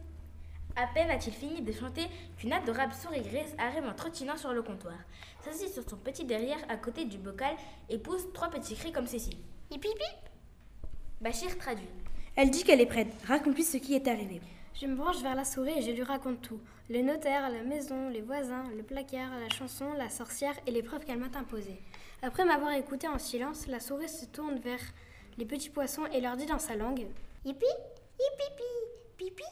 À 0.75 0.87
peine 0.87 1.11
a-t-il 1.11 1.35
fini 1.35 1.61
de 1.61 1.71
chanter 1.71 2.07
qu'une 2.37 2.53
adorable 2.53 2.93
souris 2.93 3.21
grise 3.21 3.55
arrive 3.59 3.85
en 3.85 3.93
trottinant 3.93 4.37
sur 4.37 4.53
le 4.53 4.63
comptoir, 4.63 4.95
s'assit 5.41 5.71
sur 5.71 5.87
son 5.87 5.97
petit 5.97 6.25
derrière 6.25 6.57
à 6.67 6.77
côté 6.77 7.05
du 7.05 7.19
bocal 7.19 7.55
et 7.89 7.99
pousse 7.99 8.31
trois 8.33 8.49
petits 8.49 8.75
cris 8.75 8.91
comme 8.91 9.05
ceci. 9.05 9.37
Hip 9.69 9.81
hip 9.85 9.99
hip. 9.99 10.29
Bachir 11.21 11.55
traduit. 11.59 11.87
Elle 12.35 12.49
dit 12.49 12.63
qu'elle 12.63 12.81
est 12.81 12.87
prête. 12.87 13.13
Raconte-lui 13.27 13.63
ce 13.63 13.77
qui 13.77 13.93
est 13.93 14.07
arrivé. 14.07 14.41
Je 14.73 14.87
me 14.87 14.95
branche 14.95 15.21
vers 15.21 15.35
la 15.35 15.45
souris 15.45 15.77
et 15.77 15.81
je 15.83 15.91
lui 15.91 16.01
raconte 16.01 16.41
tout. 16.41 16.59
Le 16.89 17.01
notaire, 17.01 17.49
la 17.49 17.61
maison, 17.61 18.09
les 18.09 18.21
voisins, 18.21 18.63
le 18.75 18.81
placard, 18.81 19.29
la 19.39 19.49
chanson, 19.49 19.93
la 19.93 20.09
sorcière 20.09 20.55
et 20.65 20.71
les 20.71 20.81
preuves 20.81 21.05
qu'elle 21.05 21.19
m'a 21.19 21.37
imposées. 21.37 21.79
Après 22.23 22.43
m'avoir 22.43 22.73
écouté 22.73 23.07
en 23.07 23.19
silence, 23.19 23.67
la 23.67 23.79
souris 23.79 24.09
se 24.09 24.25
tourne 24.25 24.57
vers 24.57 24.81
les 25.37 25.45
petits 25.45 25.69
poissons 25.69 26.07
et 26.11 26.21
leur 26.21 26.35
dit 26.35 26.47
dans 26.47 26.57
sa 26.57 26.75
langue. 26.75 27.05
Hippie, 27.45 27.65
hippipi, 28.19 28.63
pipi, 29.15 29.43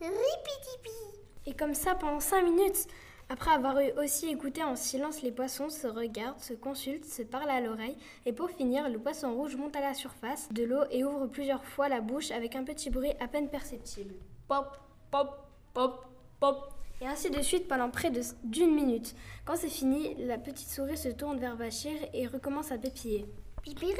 ripitipi. 0.00 1.18
Et 1.46 1.54
comme 1.54 1.74
ça 1.74 1.94
pendant 1.94 2.20
cinq 2.20 2.42
minutes. 2.42 2.86
Après 3.32 3.52
avoir 3.52 3.80
eu 3.80 3.90
aussi 3.92 4.28
écouté 4.28 4.62
en 4.62 4.76
silence, 4.76 5.22
les 5.22 5.32
poissons 5.32 5.70
se 5.70 5.86
regardent, 5.86 6.38
se 6.38 6.52
consultent, 6.52 7.06
se 7.06 7.22
parlent 7.22 7.48
à 7.48 7.62
l'oreille, 7.62 7.96
et 8.26 8.32
pour 8.34 8.50
finir, 8.50 8.90
le 8.90 8.98
poisson 8.98 9.32
rouge 9.34 9.56
monte 9.56 9.74
à 9.74 9.80
la 9.80 9.94
surface 9.94 10.52
de 10.52 10.64
l'eau 10.64 10.82
et 10.90 11.02
ouvre 11.02 11.26
plusieurs 11.28 11.64
fois 11.64 11.88
la 11.88 12.02
bouche 12.02 12.30
avec 12.30 12.56
un 12.56 12.64
petit 12.64 12.90
bruit 12.90 13.12
à 13.20 13.28
peine 13.28 13.48
perceptible. 13.48 14.16
Pop, 14.48 14.76
pop, 15.10 15.30
pop, 15.72 16.04
pop. 16.40 16.74
Et 17.00 17.06
ainsi 17.06 17.30
de 17.30 17.40
suite 17.40 17.68
pendant 17.68 17.88
près 17.88 18.10
de- 18.10 18.20
d'une 18.44 18.74
minute. 18.74 19.14
Quand 19.46 19.56
c'est 19.56 19.70
fini, 19.70 20.14
la 20.18 20.36
petite 20.36 20.68
souris 20.68 20.98
se 20.98 21.08
tourne 21.08 21.38
vers 21.40 21.56
Bachir 21.56 21.96
et 22.12 22.26
recommence 22.26 22.70
à 22.70 22.76
pépiller. 22.76 23.24
Pipiri, 23.62 23.94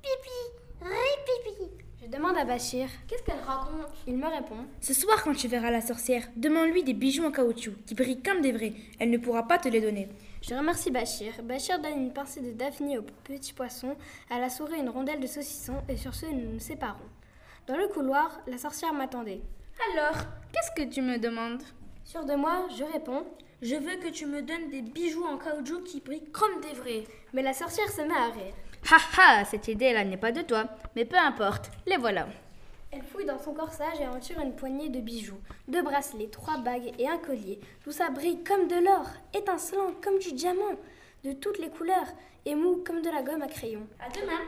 pipi, 0.00 0.80
ripipi. 0.80 1.85
Je 2.06 2.16
demande 2.16 2.36
à 2.36 2.44
Bachir. 2.44 2.88
Qu'est-ce 3.08 3.24
qu'elle 3.24 3.40
raconte? 3.44 3.90
Il 4.06 4.16
me 4.16 4.28
répond. 4.28 4.64
Ce 4.80 4.94
soir, 4.94 5.24
quand 5.24 5.34
tu 5.34 5.48
verras 5.48 5.72
la 5.72 5.80
sorcière, 5.80 6.22
demande-lui 6.36 6.84
des 6.84 6.92
bijoux 6.92 7.24
en 7.24 7.32
caoutchouc 7.32 7.72
qui 7.84 7.96
brillent 7.96 8.22
comme 8.22 8.42
des 8.42 8.52
vrais. 8.52 8.74
Elle 9.00 9.10
ne 9.10 9.18
pourra 9.18 9.48
pas 9.48 9.58
te 9.58 9.68
les 9.68 9.80
donner. 9.80 10.08
Je 10.40 10.54
remercie 10.54 10.92
Bachir. 10.92 11.32
Bachir 11.42 11.80
donne 11.80 11.98
une 11.98 12.12
pincée 12.12 12.42
de 12.42 12.52
Daphné 12.52 12.96
au 12.98 13.02
petit 13.24 13.52
poisson, 13.52 13.96
à 14.30 14.38
la 14.38 14.50
souris 14.50 14.78
une 14.78 14.88
rondelle 14.88 15.18
de 15.18 15.26
saucisson, 15.26 15.82
et 15.88 15.96
sur 15.96 16.14
ce, 16.14 16.26
nous 16.26 16.52
nous 16.52 16.60
séparons. 16.60 17.08
Dans 17.66 17.76
le 17.76 17.88
couloir, 17.88 18.40
la 18.46 18.58
sorcière 18.58 18.92
m'attendait. 18.92 19.40
Alors, 19.92 20.16
qu'est-ce 20.52 20.80
que 20.80 20.88
tu 20.88 21.02
me 21.02 21.18
demandes? 21.18 21.64
Sûr 22.04 22.24
de 22.24 22.36
moi, 22.36 22.68
je 22.78 22.84
réponds. 22.84 23.26
Je 23.62 23.74
veux 23.74 23.96
que 23.96 24.10
tu 24.10 24.26
me 24.26 24.42
donnes 24.42 24.70
des 24.70 24.82
bijoux 24.82 25.24
en 25.24 25.38
caoutchouc 25.38 25.82
qui 25.82 26.00
brillent 26.00 26.30
comme 26.30 26.60
des 26.60 26.78
vrais. 26.78 27.04
Mais 27.32 27.42
la 27.42 27.52
sorcière 27.52 27.90
se 27.90 28.02
met 28.02 28.14
à 28.14 28.26
rire. 28.26 28.54
Ha 28.88 28.98
ha, 29.18 29.44
cette 29.44 29.66
idée-là 29.66 30.04
n'est 30.04 30.16
pas 30.16 30.30
de 30.30 30.42
toi, 30.42 30.68
mais 30.94 31.04
peu 31.04 31.16
importe, 31.16 31.72
les 31.86 31.96
voilà. 31.96 32.28
Elle 32.92 33.02
fouille 33.02 33.24
dans 33.24 33.38
son 33.38 33.52
corsage 33.52 34.00
et 34.00 34.06
en 34.06 34.20
tire 34.20 34.40
une 34.40 34.54
poignée 34.54 34.88
de 34.88 35.00
bijoux, 35.00 35.40
deux 35.66 35.82
bracelets, 35.82 36.28
trois 36.28 36.58
bagues 36.58 36.92
et 36.96 37.08
un 37.08 37.18
collier. 37.18 37.58
Tout 37.82 37.90
ça 37.90 38.10
brille 38.10 38.44
comme 38.44 38.68
de 38.68 38.76
l'or, 38.76 39.08
étincelant 39.34 39.90
comme 40.00 40.20
du 40.20 40.32
diamant, 40.32 40.76
de 41.24 41.32
toutes 41.32 41.58
les 41.58 41.68
couleurs, 41.68 42.06
et 42.44 42.54
mou 42.54 42.84
comme 42.86 43.02
de 43.02 43.10
la 43.10 43.22
gomme 43.22 43.42
à 43.42 43.48
crayon. 43.48 43.84
À 43.98 44.08
demain. 44.08 44.38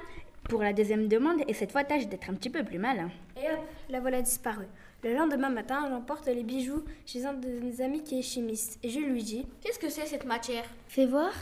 Pour 0.49 0.63
la 0.63 0.73
deuxième 0.73 1.09
demande, 1.09 1.43
et 1.49 1.53
cette 1.53 1.73
fois 1.73 1.83
tâche 1.83 2.07
d'être 2.07 2.31
un 2.31 2.35
petit 2.35 2.51
peu 2.51 2.63
plus 2.63 2.79
malin. 2.79 3.11
Et 3.37 3.51
hop, 3.51 3.59
la 3.89 3.99
voilà 3.99 4.23
disparue. 4.23 4.69
Le 5.03 5.15
lendemain 5.15 5.51
matin, 5.51 5.89
j'emporte 5.91 6.27
les 6.27 6.45
bijoux 6.45 6.85
chez 7.07 7.27
un 7.27 7.35
de 7.35 7.49
mes 7.61 7.81
amis 7.81 8.05
qui 8.05 8.21
est 8.21 8.23
chimiste, 8.23 8.79
et 8.85 8.89
je 8.89 9.01
lui 9.01 9.25
dis 9.25 9.47
Qu'est-ce 9.61 9.81
que 9.81 9.89
c'est 9.89 10.07
cette 10.07 10.27
matière? 10.27 10.65
Fais 10.87 11.07
voir. 11.07 11.33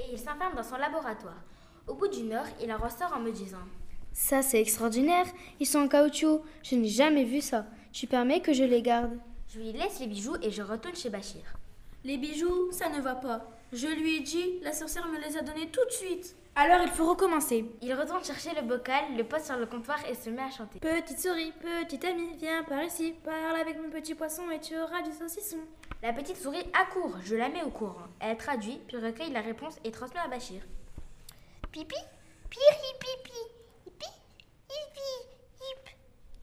Et 0.00 0.12
il 0.12 0.18
s'enferme 0.18 0.56
dans 0.56 0.64
son 0.64 0.78
laboratoire. 0.78 1.44
Au 1.88 1.94
bout 1.94 2.08
d'une 2.08 2.32
heure, 2.32 2.46
il 2.62 2.70
en 2.70 2.76
ressort 2.76 3.12
en 3.16 3.20
me 3.20 3.30
disant 3.30 3.64
Ça, 4.12 4.42
c'est 4.42 4.60
extraordinaire. 4.60 5.26
Ils 5.58 5.66
sont 5.66 5.80
en 5.80 5.88
caoutchouc. 5.88 6.42
Je 6.62 6.76
n'ai 6.76 6.88
jamais 6.88 7.24
vu 7.24 7.40
ça. 7.40 7.66
Tu 7.92 8.06
permets 8.06 8.40
que 8.40 8.52
je 8.52 8.64
les 8.64 8.82
garde 8.82 9.18
Je 9.48 9.58
lui 9.58 9.72
laisse 9.72 9.98
les 10.00 10.06
bijoux 10.06 10.36
et 10.42 10.50
je 10.50 10.62
retourne 10.62 10.94
chez 10.94 11.08
Bachir. 11.10 11.42
Les 12.04 12.18
bijoux, 12.18 12.70
ça 12.70 12.90
ne 12.90 13.00
va 13.00 13.14
pas. 13.14 13.50
Je 13.72 13.86
lui 13.86 14.16
ai 14.16 14.20
dit, 14.20 14.60
la 14.62 14.72
sorcière 14.72 15.08
me 15.08 15.18
les 15.18 15.36
a 15.36 15.42
donnés 15.42 15.68
tout 15.68 15.84
de 15.84 15.90
suite. 15.90 16.36
Alors 16.54 16.80
il 16.82 16.90
faut 16.90 17.08
recommencer. 17.08 17.64
Il 17.82 17.94
retourne 17.94 18.24
chercher 18.24 18.50
le 18.54 18.66
bocal, 18.66 19.04
le 19.16 19.24
pose 19.24 19.42
sur 19.42 19.56
le 19.56 19.66
comptoir 19.66 19.98
et 20.10 20.14
se 20.14 20.28
met 20.28 20.42
à 20.42 20.50
chanter. 20.50 20.80
Petite 20.80 21.20
souris, 21.20 21.52
petite 21.60 22.04
amie, 22.04 22.36
viens 22.38 22.64
par 22.64 22.82
ici, 22.82 23.14
parle 23.24 23.60
avec 23.60 23.80
mon 23.80 23.90
petit 23.90 24.14
poisson 24.14 24.50
et 24.50 24.58
tu 24.58 24.76
auras 24.76 25.02
du 25.02 25.12
saucisson. 25.12 25.58
La 26.02 26.12
petite 26.12 26.36
souris 26.36 26.66
accourt, 26.72 27.16
je 27.22 27.36
la 27.36 27.48
mets 27.48 27.62
au 27.62 27.70
courant. 27.70 28.08
Elle 28.20 28.36
traduit, 28.36 28.80
puis 28.88 28.96
recueille 28.96 29.32
la 29.32 29.40
réponse 29.40 29.78
et 29.84 29.90
transmet 29.90 30.20
à 30.20 30.28
Bachir. 30.28 30.62
Pipi, 31.78 31.94
piri 32.50 32.90
pipi, 32.98 33.38
hipi, 33.86 34.10
hipi, 34.68 35.10
hip. 35.60 35.94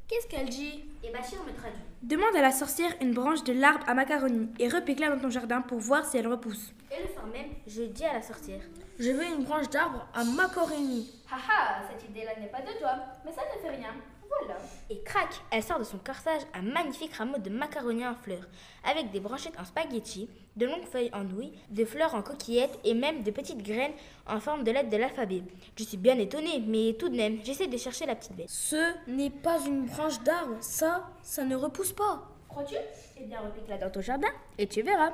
Qu'est-ce 0.08 0.28
qu'elle 0.28 0.48
dit 0.48 0.86
Et 1.04 1.12
Bachir 1.12 1.44
me 1.44 1.52
traduit. 1.52 1.82
Demande 2.02 2.38
à 2.38 2.42
la 2.42 2.54
sorcière 2.54 2.94
une 3.02 3.14
branche 3.14 3.44
de 3.44 3.52
l'arbre 3.52 3.84
à 3.86 3.94
macaroni 3.94 4.48
et 4.60 4.70
repique-la 4.70 5.10
dans 5.10 5.20
ton 5.20 5.30
jardin 5.30 5.60
pour 5.60 5.80
voir 5.80 6.06
si 6.06 6.16
elle 6.16 6.30
repousse. 6.30 6.72
Et 6.90 7.02
le 7.06 7.14
soir 7.14 7.28
même, 7.28 7.50
je 7.68 7.82
dis 7.82 8.06
à 8.06 8.14
la 8.14 8.22
sorcière. 8.22 8.62
Je 8.98 9.12
veux 9.12 9.26
une 9.26 9.44
branche 9.44 9.70
d'arbre 9.70 10.08
à 10.14 10.24
macaroni. 10.24 11.12
Haha, 11.30 11.82
cette 11.90 12.10
idée-là 12.10 12.40
n'est 12.40 12.48
pas 12.48 12.62
de 12.62 12.80
toi, 12.80 12.96
mais 13.26 13.34
ça 13.34 13.42
ne 13.42 13.62
fait 13.62 13.76
rien. 13.76 13.94
Voilà. 14.30 14.60
Et 14.90 15.02
crac, 15.02 15.30
elle 15.52 15.64
sort 15.64 15.80
de 15.80 15.84
son 15.84 15.98
corsage 15.98 16.42
un 16.54 16.62
magnifique 16.62 17.14
rameau 17.14 17.38
de 17.38 17.50
macaroni 17.50 18.06
en 18.06 18.16
fleurs, 18.16 18.48
avec 18.84 19.12
des 19.12 19.20
branchettes 19.20 19.60
en 19.60 19.66
spaghetti, 19.66 20.30
de 20.56 20.66
longues 20.66 20.86
feuilles 20.86 21.10
en 21.14 21.24
nouilles, 21.24 21.54
de 21.70 21.86
fleurs 21.86 22.14
en 22.16 22.22
coquillettes 22.22 22.78
et 22.84 22.94
même 22.94 23.24
de 23.24 23.32
petites 23.32 23.64
graines 23.64 23.94
en 24.28 24.40
forme 24.40 24.64
de 24.64 24.72
lettres 24.72 24.90
de 24.90 24.98
l'alphabet. 24.98 25.44
Je 25.78 25.84
suis 25.84 25.98
bien 25.98 26.18
étonnée, 26.20 26.64
mais 26.66 26.94
tout 26.94 27.10
de 27.10 27.16
même, 27.16 27.40
j'essaie 27.44 27.68
de 27.68 27.78
chercher 27.78 28.06
la 28.06 28.16
petite 28.16 28.36
bête. 28.36 28.50
Ce 28.50 28.94
n'est 29.08 29.30
pas 29.32 29.60
une 29.66 29.86
branche 29.86 30.22
d'arbre. 30.22 30.58
Ça, 30.62 31.10
ça 31.24 31.44
ne 31.44 31.56
repousse 31.56 31.94
pas. 31.94 32.24
Crois-tu? 32.48 32.76
Eh 33.18 33.24
bien, 33.26 33.40
repique-la 33.40 33.78
dans 33.78 33.90
ton 33.90 34.02
jardin 34.02 34.30
et 34.58 34.68
tu 34.68 34.82
verras. 34.82 35.14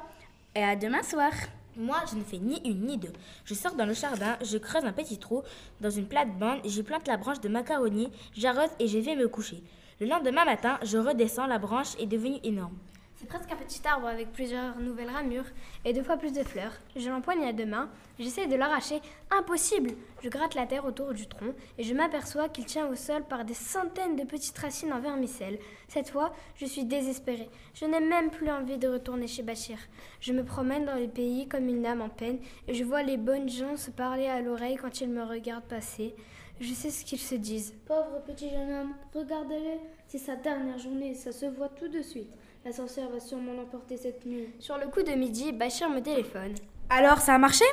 Et 0.56 0.64
à 0.64 0.76
demain 0.76 1.04
soir. 1.04 1.32
Moi, 1.78 1.98
je 2.10 2.18
ne 2.18 2.24
fais 2.24 2.38
ni 2.38 2.62
une 2.66 2.86
ni 2.86 2.98
deux. 2.98 3.14
Je 3.46 3.54
sors 3.54 3.76
dans 3.76 3.86
le 3.86 3.94
jardin, 3.94 4.38
je 4.42 4.58
creuse 4.58 4.84
un 4.84 4.92
petit 4.92 5.18
trou 5.18 5.42
dans 5.80 5.90
une 5.90 6.06
plate-bande, 6.06 6.60
j'y 6.66 6.84
plante 6.84 7.08
la 7.08 7.16
branche 7.16 7.40
de 7.40 7.48
macaroni, 7.48 8.12
j'arrose 8.36 8.70
et 8.80 8.88
je 8.88 8.98
vais 8.98 9.16
me 9.16 9.30
coucher. 9.30 9.64
Le 10.02 10.08
lendemain 10.08 10.44
matin, 10.44 10.80
je 10.84 10.98
redescends, 10.98 11.48
la 11.48 11.60
branche 11.60 11.96
est 11.98 12.08
devenue 12.08 12.40
énorme. 12.44 12.76
C'est 13.22 13.28
presque 13.28 13.52
un 13.52 13.56
petit 13.56 13.88
arbre 13.88 14.08
avec 14.08 14.32
plusieurs 14.32 14.80
nouvelles 14.80 15.12
ramures 15.12 15.46
et 15.86 15.94
deux 15.94 16.02
fois 16.02 16.18
plus 16.18 16.34
de 16.34 16.42
fleurs. 16.42 16.72
Je 16.96 17.08
l'empoigne 17.08 17.44
à 17.44 17.54
deux 17.54 17.68
mains, 17.68 17.88
j'essaie 18.18 18.48
de 18.48 18.56
l'arracher. 18.56 19.00
Impossible 19.30 19.92
Je 20.24 20.30
gratte 20.30 20.56
la 20.56 20.66
terre 20.66 20.86
autour 20.86 21.14
du 21.14 21.28
tronc 21.28 21.54
et 21.78 21.84
je 21.84 21.94
m'aperçois 21.94 22.50
qu'il 22.50 22.66
tient 22.66 22.88
au 22.88 22.96
sol 22.96 23.24
par 23.24 23.46
des 23.46 23.54
centaines 23.54 24.16
de 24.16 24.24
petites 24.24 24.58
racines 24.58 24.92
en 24.92 25.00
vermicelle. 25.00 25.60
Cette 25.88 26.10
fois, 26.10 26.34
je 26.56 26.66
suis 26.66 26.84
désespérée. 26.84 27.48
Je 27.76 27.86
n'ai 27.86 28.00
même 28.00 28.32
plus 28.32 28.50
envie 28.50 28.80
de 28.80 28.88
retourner 28.88 29.28
chez 29.28 29.44
Bachir. 29.44 29.78
Je 30.20 30.34
me 30.34 30.44
promène 30.44 30.86
dans 30.86 30.96
les 30.96 31.08
pays 31.08 31.48
comme 31.48 31.68
une 31.68 31.86
âme 31.86 32.02
en 32.02 32.10
peine 32.10 32.40
et 32.68 32.74
je 32.74 32.84
vois 32.84 33.04
les 33.04 33.18
bonnes 33.18 33.50
gens 33.50 33.78
se 33.78 33.92
parler 33.92 34.26
à 34.26 34.42
l'oreille 34.42 34.78
quand 34.78 35.00
ils 35.00 35.10
me 35.10 35.24
regardent 35.24 35.66
passer. 35.66 36.16
Je 36.62 36.76
sais 36.76 36.92
ce 36.92 37.04
qu'ils 37.04 37.20
se 37.20 37.34
disent. 37.34 37.74
Pauvre 37.88 38.22
petit 38.24 38.48
jeune 38.48 38.72
homme, 38.72 38.94
regardez-le. 39.16 39.80
C'est 40.08 40.20
sa 40.20 40.36
dernière 40.36 40.78
journée, 40.78 41.16
ça 41.16 41.32
se 41.32 41.48
voit 41.48 41.70
tout 41.70 41.88
de 41.88 42.04
suite. 42.04 42.32
La 42.64 42.72
sorcière 42.72 43.10
va 43.10 43.20
sûrement 43.20 43.54
l'emporter 43.54 43.98
cette 43.98 44.28
nuit. 44.28 44.48
Sur 44.60 44.78
le 44.78 44.86
coup 44.88 45.02
de 45.02 45.12
midi, 45.14 45.54
Bachir 45.54 45.90
me 45.90 46.02
téléphone. 46.02 46.54
Alors 46.92 47.18
ça 47.18 47.34
a 47.34 47.40
marché? 47.40 47.66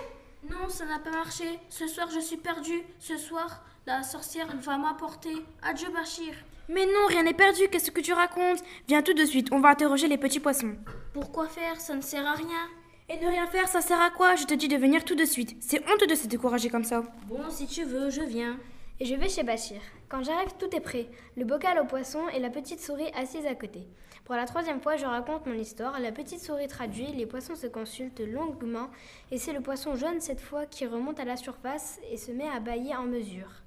Non, 0.48 0.70
ça 0.70 0.86
n'a 0.86 0.98
pas 1.00 1.10
marché. 1.10 1.44
Ce 1.68 1.86
soir, 1.86 2.08
je 2.10 2.18
suis 2.18 2.38
perdue. 2.38 2.80
Ce 2.98 3.18
soir, 3.18 3.62
la 3.86 4.02
sorcière 4.02 4.48
va 4.56 4.78
m'apporter. 4.78 5.34
Adieu, 5.60 5.88
Bachir. 5.92 6.32
Mais 6.70 6.86
non, 6.86 7.08
rien 7.08 7.24
n'est 7.24 7.34
perdu, 7.34 7.68
qu'est-ce 7.70 7.90
que 7.90 8.00
tu 8.00 8.14
racontes? 8.14 8.62
Viens 8.86 9.02
tout 9.02 9.12
de 9.12 9.24
suite, 9.26 9.48
on 9.52 9.60
va 9.60 9.68
interroger 9.68 10.08
les 10.08 10.16
petits 10.16 10.40
poissons. 10.40 10.76
Pourquoi 11.12 11.46
faire? 11.46 11.78
Ça 11.78 11.94
ne 11.94 12.00
sert 12.00 12.26
à 12.26 12.32
rien. 12.32 12.68
Et 13.10 13.20
ne 13.20 13.28
rien 13.28 13.46
faire, 13.48 13.68
ça 13.68 13.82
sert 13.82 14.00
à 14.00 14.08
quoi? 14.08 14.34
Je 14.36 14.46
te 14.46 14.54
dis 14.54 14.68
de 14.68 14.76
venir 14.78 15.04
tout 15.04 15.14
de 15.14 15.26
suite. 15.26 15.56
C'est 15.60 15.86
honteux 15.90 16.06
de 16.06 16.14
se 16.14 16.26
décourager 16.26 16.70
comme 16.70 16.84
ça. 16.84 17.02
Bon, 17.26 17.50
si 17.50 17.66
tu 17.66 17.84
veux, 17.84 18.08
je 18.08 18.22
viens. 18.22 18.58
Et 19.00 19.04
je 19.04 19.14
vais 19.14 19.28
chez 19.28 19.44
Bachir. 19.44 19.80
Quand 20.08 20.24
j'arrive, 20.24 20.54
tout 20.58 20.74
est 20.74 20.80
prêt. 20.80 21.06
Le 21.36 21.44
bocal 21.44 21.78
au 21.78 21.84
poisson 21.84 22.28
et 22.34 22.40
la 22.40 22.50
petite 22.50 22.80
souris 22.80 23.12
assise 23.14 23.46
à 23.46 23.54
côté. 23.54 23.86
Pour 24.24 24.34
la 24.34 24.44
troisième 24.44 24.80
fois, 24.80 24.96
je 24.96 25.06
raconte 25.06 25.46
mon 25.46 25.54
histoire. 25.54 26.00
La 26.00 26.10
petite 26.10 26.40
souris 26.40 26.66
traduit, 26.66 27.06
les 27.12 27.24
poissons 27.24 27.54
se 27.54 27.68
consultent 27.68 28.20
longuement, 28.20 28.88
et 29.30 29.38
c'est 29.38 29.52
le 29.52 29.60
poisson 29.60 29.94
jaune 29.94 30.20
cette 30.20 30.40
fois 30.40 30.66
qui 30.66 30.84
remonte 30.84 31.20
à 31.20 31.24
la 31.24 31.36
surface 31.36 32.00
et 32.10 32.16
se 32.16 32.32
met 32.32 32.48
à 32.48 32.58
bâiller 32.58 32.96
en 32.96 33.04
mesure. 33.04 33.62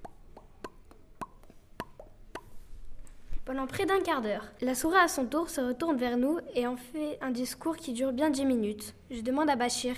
Pendant 3.45 3.67
près 3.67 3.85
d'un 3.85 4.01
quart 4.01 4.21
d'heure, 4.21 4.51
la 4.59 4.75
souris 4.75 4.97
à 4.97 5.07
son 5.07 5.25
tour 5.25 5.49
se 5.49 5.61
retourne 5.61 5.97
vers 5.97 6.17
nous 6.17 6.39
et 6.55 6.67
en 6.67 6.75
fait 6.75 7.17
un 7.21 7.31
discours 7.31 7.77
qui 7.77 7.93
dure 7.93 8.11
bien 8.11 8.29
dix 8.29 8.45
minutes. 8.45 8.95
Je 9.09 9.21
demande 9.21 9.49
à 9.49 9.55
Bachir. 9.55 9.95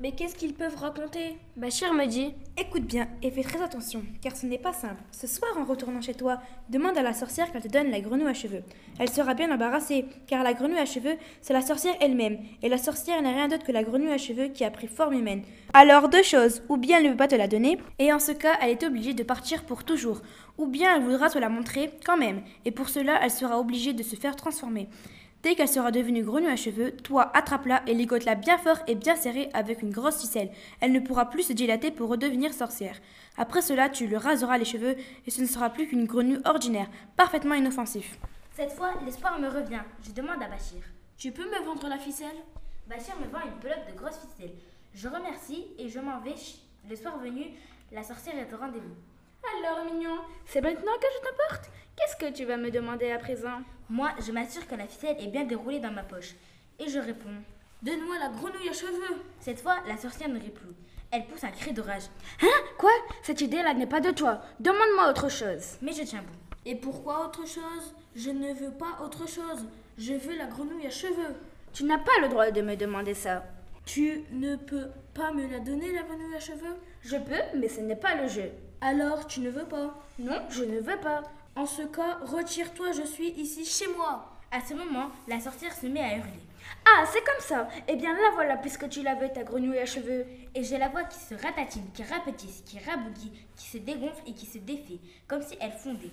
Mais 0.00 0.10
qu'est-ce 0.10 0.34
qu'ils 0.34 0.54
peuvent 0.54 0.76
raconter? 0.76 1.36
Bachir 1.56 1.94
me 1.94 2.06
dit 2.06 2.34
Écoute 2.58 2.82
bien 2.82 3.06
et 3.22 3.30
fais 3.30 3.44
très 3.44 3.62
attention, 3.62 4.02
car 4.20 4.36
ce 4.36 4.44
n'est 4.44 4.58
pas 4.58 4.72
simple. 4.72 5.00
Ce 5.12 5.28
soir, 5.28 5.52
en 5.56 5.64
retournant 5.64 6.00
chez 6.00 6.14
toi, 6.14 6.40
demande 6.68 6.98
à 6.98 7.02
la 7.02 7.12
sorcière 7.12 7.52
qu'elle 7.52 7.62
te 7.62 7.68
donne 7.68 7.92
la 7.92 8.00
grenouille 8.00 8.26
à 8.26 8.34
cheveux. 8.34 8.64
Elle 8.98 9.08
sera 9.08 9.34
bien 9.34 9.54
embarrassée, 9.54 10.06
car 10.26 10.42
la 10.42 10.52
grenouille 10.52 10.80
à 10.80 10.84
cheveux, 10.84 11.14
c'est 11.42 11.52
la 11.52 11.62
sorcière 11.62 11.94
elle-même, 12.00 12.38
et 12.60 12.68
la 12.68 12.76
sorcière 12.76 13.22
n'est 13.22 13.34
rien 13.34 13.46
d'autre 13.46 13.64
que 13.64 13.70
la 13.70 13.84
grenouille 13.84 14.10
à 14.10 14.18
cheveux 14.18 14.48
qui 14.48 14.64
a 14.64 14.70
pris 14.72 14.88
forme 14.88 15.14
humaine. 15.14 15.44
Alors, 15.74 16.08
deux 16.08 16.24
choses, 16.24 16.62
ou 16.68 16.76
bien 16.76 16.98
elle 16.98 17.04
ne 17.04 17.10
veut 17.10 17.16
pas 17.16 17.28
te 17.28 17.36
la 17.36 17.46
donner, 17.46 17.78
et 18.00 18.12
en 18.12 18.18
ce 18.18 18.32
cas, 18.32 18.58
elle 18.60 18.70
est 18.70 18.84
obligée 18.84 19.14
de 19.14 19.22
partir 19.22 19.64
pour 19.64 19.84
toujours, 19.84 20.22
ou 20.58 20.66
bien 20.66 20.96
elle 20.96 21.04
voudra 21.04 21.30
te 21.30 21.38
la 21.38 21.48
montrer 21.48 21.92
quand 22.04 22.16
même, 22.16 22.42
et 22.64 22.72
pour 22.72 22.88
cela, 22.88 23.20
elle 23.22 23.30
sera 23.30 23.60
obligée 23.60 23.92
de 23.92 24.02
se 24.02 24.16
faire 24.16 24.34
transformer. 24.34 24.88
Dès 25.44 25.54
qu'elle 25.54 25.68
sera 25.68 25.90
devenue 25.90 26.24
grenouille 26.24 26.50
à 26.50 26.56
cheveux, 26.56 26.92
toi 26.92 27.30
attrape-la 27.36 27.82
et 27.86 27.92
ligote-la 27.92 28.34
bien 28.34 28.56
fort 28.56 28.78
et 28.86 28.94
bien 28.94 29.14
serrée 29.14 29.50
avec 29.52 29.82
une 29.82 29.90
grosse 29.90 30.22
ficelle. 30.22 30.50
Elle 30.80 30.92
ne 30.92 31.00
pourra 31.00 31.28
plus 31.28 31.42
se 31.42 31.52
dilater 31.52 31.90
pour 31.90 32.08
redevenir 32.08 32.54
sorcière. 32.54 32.96
Après 33.36 33.60
cela, 33.60 33.90
tu 33.90 34.06
lui 34.06 34.16
raseras 34.16 34.56
les 34.56 34.64
cheveux 34.64 34.96
et 35.26 35.30
ce 35.30 35.42
ne 35.42 35.46
sera 35.46 35.68
plus 35.68 35.86
qu'une 35.86 36.06
grenouille 36.06 36.40
ordinaire, 36.46 36.88
parfaitement 37.18 37.56
inoffensif. 37.56 38.18
Cette 38.56 38.72
fois, 38.72 38.94
l'espoir 39.04 39.38
me 39.38 39.48
revient. 39.48 39.82
Je 40.02 40.12
demande 40.12 40.42
à 40.42 40.48
Bachir. 40.48 40.80
Tu 41.18 41.30
peux 41.30 41.44
me 41.44 41.62
vendre 41.66 41.88
la 41.90 41.98
ficelle? 41.98 42.40
Bachir 42.86 43.14
me 43.20 43.30
vend 43.30 43.44
une 43.44 43.60
pelote 43.60 43.86
de 43.92 43.98
grosses 43.98 44.20
ficelles. 44.20 44.54
Je 44.94 45.08
remercie 45.08 45.66
et 45.78 45.90
je 45.90 46.00
m'en 46.00 46.20
vais. 46.20 46.36
Le 46.88 46.96
soir 46.96 47.18
venu, 47.18 47.48
la 47.92 48.02
sorcière 48.02 48.38
est 48.38 48.54
au 48.54 48.56
rendez-vous. 48.56 48.96
Alors, 49.60 49.84
mignon, 49.92 50.16
c'est 50.46 50.62
maintenant 50.62 50.94
que 50.98 51.06
je 51.18 51.28
t'apporte 51.28 51.70
Qu'est-ce 51.96 52.16
que 52.16 52.32
tu 52.32 52.44
vas 52.44 52.56
me 52.56 52.70
demander 52.70 53.10
à 53.10 53.18
présent? 53.18 53.60
Moi, 53.88 54.10
je 54.24 54.32
m'assure 54.32 54.66
que 54.66 54.74
la 54.74 54.86
ficelle 54.86 55.16
est 55.20 55.28
bien 55.28 55.44
déroulée 55.44 55.78
dans 55.78 55.92
ma 55.92 56.02
poche. 56.02 56.34
Et 56.78 56.88
je 56.88 56.98
réponds 56.98 57.42
Donne-moi 57.82 58.16
la 58.18 58.28
grenouille 58.30 58.68
à 58.68 58.72
cheveux 58.72 59.22
Cette 59.40 59.60
fois, 59.60 59.76
la 59.86 59.96
sorcière 59.96 60.28
ne 60.28 60.40
rit 60.40 60.50
plus. 60.50 60.74
Elle 61.10 61.26
pousse 61.26 61.44
un 61.44 61.50
cri 61.50 61.72
de 61.72 61.82
rage. 61.82 62.04
Hein? 62.42 62.46
Quoi? 62.78 62.90
Cette 63.22 63.40
idée-là 63.40 63.74
n'est 63.74 63.86
pas 63.86 64.00
de 64.00 64.10
toi. 64.10 64.40
Demande-moi 64.58 65.10
autre 65.10 65.28
chose. 65.28 65.76
Mais 65.82 65.92
je 65.92 66.02
tiens 66.02 66.22
bon. 66.22 66.34
Et 66.66 66.74
pourquoi 66.74 67.26
autre 67.26 67.46
chose? 67.46 67.94
Je 68.16 68.30
ne 68.30 68.52
veux 68.54 68.72
pas 68.72 68.98
autre 69.04 69.28
chose. 69.28 69.66
Je 69.98 70.14
veux 70.14 70.36
la 70.36 70.46
grenouille 70.46 70.86
à 70.86 70.90
cheveux. 70.90 71.36
Tu 71.72 71.84
n'as 71.84 71.98
pas 71.98 72.18
le 72.22 72.28
droit 72.28 72.50
de 72.50 72.62
me 72.62 72.74
demander 72.74 73.14
ça. 73.14 73.44
Tu 73.84 74.24
ne 74.32 74.56
peux 74.56 74.88
pas 75.12 75.32
me 75.32 75.46
la 75.46 75.60
donner, 75.60 75.92
la 75.92 76.02
grenouille 76.02 76.34
à 76.34 76.40
cheveux? 76.40 76.76
Je 77.02 77.16
peux, 77.16 77.58
mais 77.58 77.68
ce 77.68 77.80
n'est 77.80 77.96
pas 77.96 78.14
le 78.14 78.26
jeu. 78.26 78.50
Alors, 78.80 79.26
tu 79.26 79.40
ne 79.40 79.50
veux 79.50 79.66
pas? 79.66 79.94
Non, 80.18 80.40
je 80.50 80.64
ne 80.64 80.80
veux 80.80 80.96
pas. 80.96 81.22
En 81.56 81.66
ce 81.66 81.82
cas, 81.82 82.18
retire-toi, 82.24 82.90
je 82.92 83.06
suis 83.06 83.30
ici 83.30 83.64
chez 83.64 83.86
moi. 83.96 84.28
À 84.50 84.60
ce 84.60 84.74
moment, 84.74 85.10
la 85.28 85.38
sorcière 85.38 85.72
se 85.72 85.86
met 85.86 86.00
à 86.00 86.16
hurler. 86.16 86.40
Ah, 86.84 87.04
c'est 87.06 87.24
comme 87.24 87.40
ça 87.40 87.68
Eh 87.86 87.94
bien, 87.94 88.12
la 88.12 88.30
voilà, 88.34 88.56
puisque 88.56 88.88
tu 88.88 89.02
la 89.02 89.14
veux, 89.14 89.28
ta 89.28 89.44
grenouille 89.44 89.78
à 89.78 89.86
cheveux. 89.86 90.26
Et 90.54 90.64
j'ai 90.64 90.78
la 90.78 90.88
voix 90.88 91.04
qui 91.04 91.18
se 91.18 91.34
ratatine, 91.34 91.90
qui 91.94 92.02
rapetisse, 92.02 92.62
qui 92.66 92.80
rabougit, 92.80 93.32
qui 93.56 93.68
se 93.68 93.78
dégonfle 93.78 94.22
et 94.26 94.32
qui 94.32 94.46
se 94.46 94.58
défait, 94.58 94.98
comme 95.28 95.42
si 95.42 95.56
elle 95.60 95.72
fondait. 95.72 96.10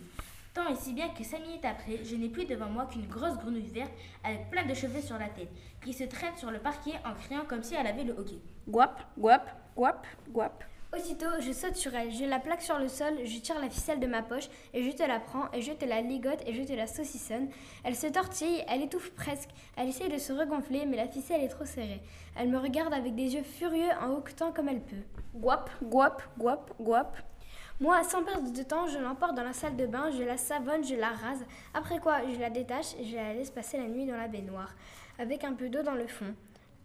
Tant 0.53 0.67
et 0.67 0.75
si 0.75 0.93
bien 0.93 1.09
que 1.09 1.23
cinq 1.23 1.41
minutes 1.41 1.65
après, 1.65 2.03
je 2.03 2.15
n'ai 2.15 2.29
plus 2.29 2.45
devant 2.45 2.69
moi 2.69 2.85
qu'une 2.85 3.07
grosse 3.07 3.37
grenouille 3.37 3.71
verte 3.73 3.93
avec 4.23 4.49
plein 4.51 4.65
de 4.65 4.73
cheveux 4.75 5.01
sur 5.01 5.17
la 5.17 5.29
tête, 5.29 5.49
qui 5.83 5.93
se 5.93 6.03
traîne 6.03 6.35
sur 6.35 6.51
le 6.51 6.59
parquet 6.59 6.99
en 7.03 7.13
criant 7.13 7.45
comme 7.47 7.63
si 7.63 7.73
elle 7.73 7.87
avait 7.87 8.03
le 8.03 8.13
hockey. 8.13 8.37
Guap, 8.67 9.01
guap, 9.17 9.49
guap, 9.75 10.05
guap. 10.29 10.63
Aussitôt, 10.93 11.39
je 11.39 11.53
saute 11.53 11.77
sur 11.77 11.95
elle, 11.95 12.11
je 12.11 12.25
la 12.25 12.39
plaque 12.39 12.61
sur 12.61 12.77
le 12.77 12.89
sol, 12.89 13.13
je 13.23 13.39
tire 13.39 13.57
la 13.61 13.69
ficelle 13.69 14.01
de 14.01 14.07
ma 14.07 14.21
poche 14.21 14.49
et 14.73 14.83
je 14.83 14.91
te 14.91 15.03
la 15.03 15.21
prends 15.21 15.49
et 15.53 15.61
je 15.61 15.71
te 15.71 15.85
la 15.85 16.01
ligote 16.01 16.41
et 16.45 16.53
je 16.53 16.63
te 16.63 16.73
la 16.73 16.85
saucissonne. 16.85 17.47
Elle 17.85 17.95
se 17.95 18.07
tortille, 18.07 18.61
elle 18.67 18.81
étouffe 18.81 19.11
presque, 19.11 19.49
elle 19.77 19.87
essaie 19.87 20.09
de 20.09 20.17
se 20.17 20.33
regonfler 20.33 20.85
mais 20.85 20.97
la 20.97 21.07
ficelle 21.07 21.43
est 21.43 21.47
trop 21.47 21.63
serrée. 21.63 22.01
Elle 22.35 22.49
me 22.49 22.57
regarde 22.57 22.93
avec 22.93 23.15
des 23.15 23.35
yeux 23.35 23.43
furieux 23.43 23.87
en 24.01 24.11
hoquetant 24.11 24.51
comme 24.51 24.67
elle 24.67 24.81
peut. 24.81 25.03
Guap, 25.33 25.69
guap, 25.81 26.23
guap, 26.37 26.73
guap. 26.77 27.17
Moi, 27.79 28.03
sans 28.03 28.23
perdre 28.23 28.51
de 28.51 28.63
temps, 28.63 28.87
je 28.87 28.99
l'emporte 28.99 29.33
dans 29.33 29.45
la 29.45 29.53
salle 29.53 29.77
de 29.77 29.85
bain, 29.85 30.11
je 30.11 30.23
la 30.23 30.35
savonne, 30.35 30.83
je 30.83 30.95
la 30.95 31.11
rase. 31.11 31.45
Après 31.73 31.99
quoi, 31.99 32.17
je 32.33 32.37
la 32.37 32.49
détache 32.49 32.95
et 32.99 33.05
je 33.05 33.15
la 33.15 33.33
laisse 33.33 33.49
passer 33.49 33.77
la 33.77 33.87
nuit 33.87 34.05
dans 34.05 34.17
la 34.17 34.27
baignoire, 34.27 34.75
avec 35.17 35.45
un 35.45 35.53
peu 35.53 35.69
d'eau 35.69 35.83
dans 35.83 35.95
le 35.95 36.07
fond. 36.07 36.35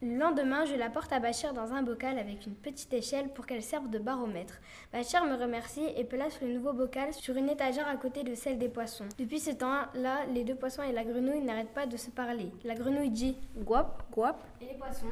Le 0.02 0.14
lendemain, 0.18 0.66
je 0.66 0.74
la 0.74 0.90
porte 0.90 1.10
à 1.14 1.20
Bachir 1.20 1.54
dans 1.54 1.72
un 1.72 1.82
bocal 1.82 2.18
avec 2.18 2.44
une 2.44 2.54
petite 2.54 2.92
échelle 2.92 3.30
pour 3.30 3.46
qu'elle 3.46 3.62
serve 3.62 3.88
de 3.88 3.98
baromètre. 3.98 4.60
Bachir 4.92 5.24
me 5.24 5.34
remercie 5.34 5.86
et 5.96 6.04
place 6.04 6.38
le 6.42 6.48
nouveau 6.48 6.74
bocal 6.74 7.14
sur 7.14 7.34
une 7.34 7.48
étagère 7.48 7.88
à 7.88 7.96
côté 7.96 8.22
de 8.22 8.34
celle 8.34 8.58
des 8.58 8.68
poissons. 8.68 9.08
Depuis 9.16 9.40
ce 9.40 9.52
temps-là, 9.52 10.26
les 10.34 10.44
deux 10.44 10.54
poissons 10.54 10.82
et 10.82 10.92
la 10.92 11.02
grenouille 11.02 11.40
n'arrêtent 11.40 11.72
pas 11.72 11.86
de 11.86 11.96
se 11.96 12.10
parler. 12.10 12.52
La 12.62 12.74
grenouille 12.74 13.08
dit 13.08 13.38
guap, 13.56 14.02
guap, 14.12 14.44
et 14.60 14.66
les 14.66 14.74
poissons? 14.74 15.06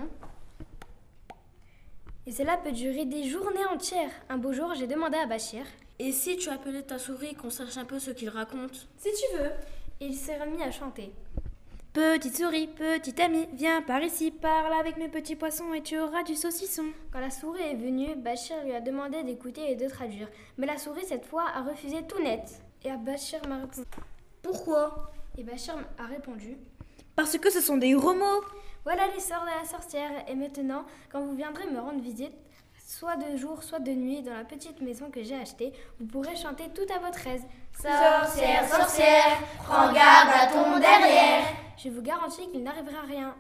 Et 2.27 2.33
cela 2.33 2.59
peut 2.59 2.73
durer 2.73 3.07
des 3.07 3.25
journées 3.25 3.65
entières. 3.73 4.13
Un 4.29 4.37
beau 4.37 4.53
jour, 4.53 4.75
j'ai 4.75 4.87
demandé 4.87 5.17
à 5.17 5.25
Bachir 5.25 5.65
Et 5.99 6.13
si 6.13 6.37
tu 6.37 6.51
appelais 6.51 6.83
ta 6.83 6.99
souris 6.99 7.35
qu'on 7.35 7.49
sache 7.51 7.79
un 7.79 7.87
peu 7.87 7.99
ce 7.99 8.11
qu'il 8.11 8.29
raconte? 8.29 8.87
Si 8.99 9.09
tu 9.09 9.39
veux. 9.39 9.51
et 10.01 10.07
il 10.07 10.15
s'est 10.15 10.39
remis 10.39 10.63
à 10.63 10.71
chanter. 10.71 11.11
Petite 11.95 12.37
souris, 12.37 12.67
petite 12.67 13.21
amie, 13.21 13.47
viens 13.53 13.81
par 13.81 14.03
ici, 14.03 14.33
parle 14.33 14.73
avec 14.73 14.97
mes 14.97 15.09
petits 15.09 15.37
poissons 15.37 15.73
et 15.75 15.81
tu 15.81 15.97
auras 15.97 16.25
du 16.25 16.35
saucisson. 16.35 16.87
Quand 17.13 17.21
la 17.21 17.31
souris 17.31 17.63
est 17.63 17.77
venue, 17.77 18.17
Bachir 18.17 18.57
lui 18.65 18.73
a 18.73 18.81
demandé 18.81 19.23
d'écouter 19.23 19.71
et 19.71 19.77
de 19.77 19.89
traduire. 19.89 20.29
Mais 20.59 20.67
la 20.67 20.77
souris, 20.77 21.05
cette 21.07 21.25
fois, 21.25 21.45
a 21.55 21.63
refusé 21.63 22.05
tout 22.05 22.21
net. 22.21 22.61
Et 22.83 22.91
Bachir 22.97 23.47
m'a 23.47 23.59
répondu. 23.59 23.87
Pourquoi? 24.43 25.13
Et 25.39 25.45
Bachir 25.45 25.77
a 25.97 26.07
répondu. 26.07 26.57
Parce 27.15 27.39
que 27.39 27.49
ce 27.49 27.61
sont 27.61 27.77
des 27.77 27.93
gros 27.93 28.15
mots. 28.15 28.43
Voilà 28.83 29.05
les 29.15 29.21
sorts 29.21 29.45
de 29.45 29.63
la 29.63 29.65
sorcière. 29.65 30.11
Et 30.29 30.35
maintenant, 30.35 30.87
quand 31.13 31.21
vous 31.21 31.37
viendrez 31.37 31.69
me 31.71 31.79
rendre 31.79 32.01
visite, 32.03 32.35
soit 32.99 33.17
de 33.17 33.37
jour, 33.37 33.63
soit 33.63 33.81
de 33.81 33.91
nuit, 33.91 34.23
dans 34.23 34.35
la 34.35 34.45
petite 34.45 34.81
maison 34.81 35.11
que 35.11 35.23
j'ai 35.23 35.35
achetée, 35.35 35.73
vous 35.99 36.07
pourrez 36.07 36.37
chanter 36.37 36.65
tout 36.75 36.87
à 36.95 36.99
votre 36.99 37.27
aise. 37.27 37.43
Sorcière, 37.73 38.69
sorcière, 38.69 39.39
prends 39.59 39.93
garde 39.93 40.29
à 40.33 40.47
ton 40.47 40.79
derrière. 40.79 41.45
Je 41.77 41.89
vous 41.89 42.03
garantis 42.03 42.49
qu'il 42.51 42.63
n'arrivera 42.63 43.01
rien. 43.09 43.35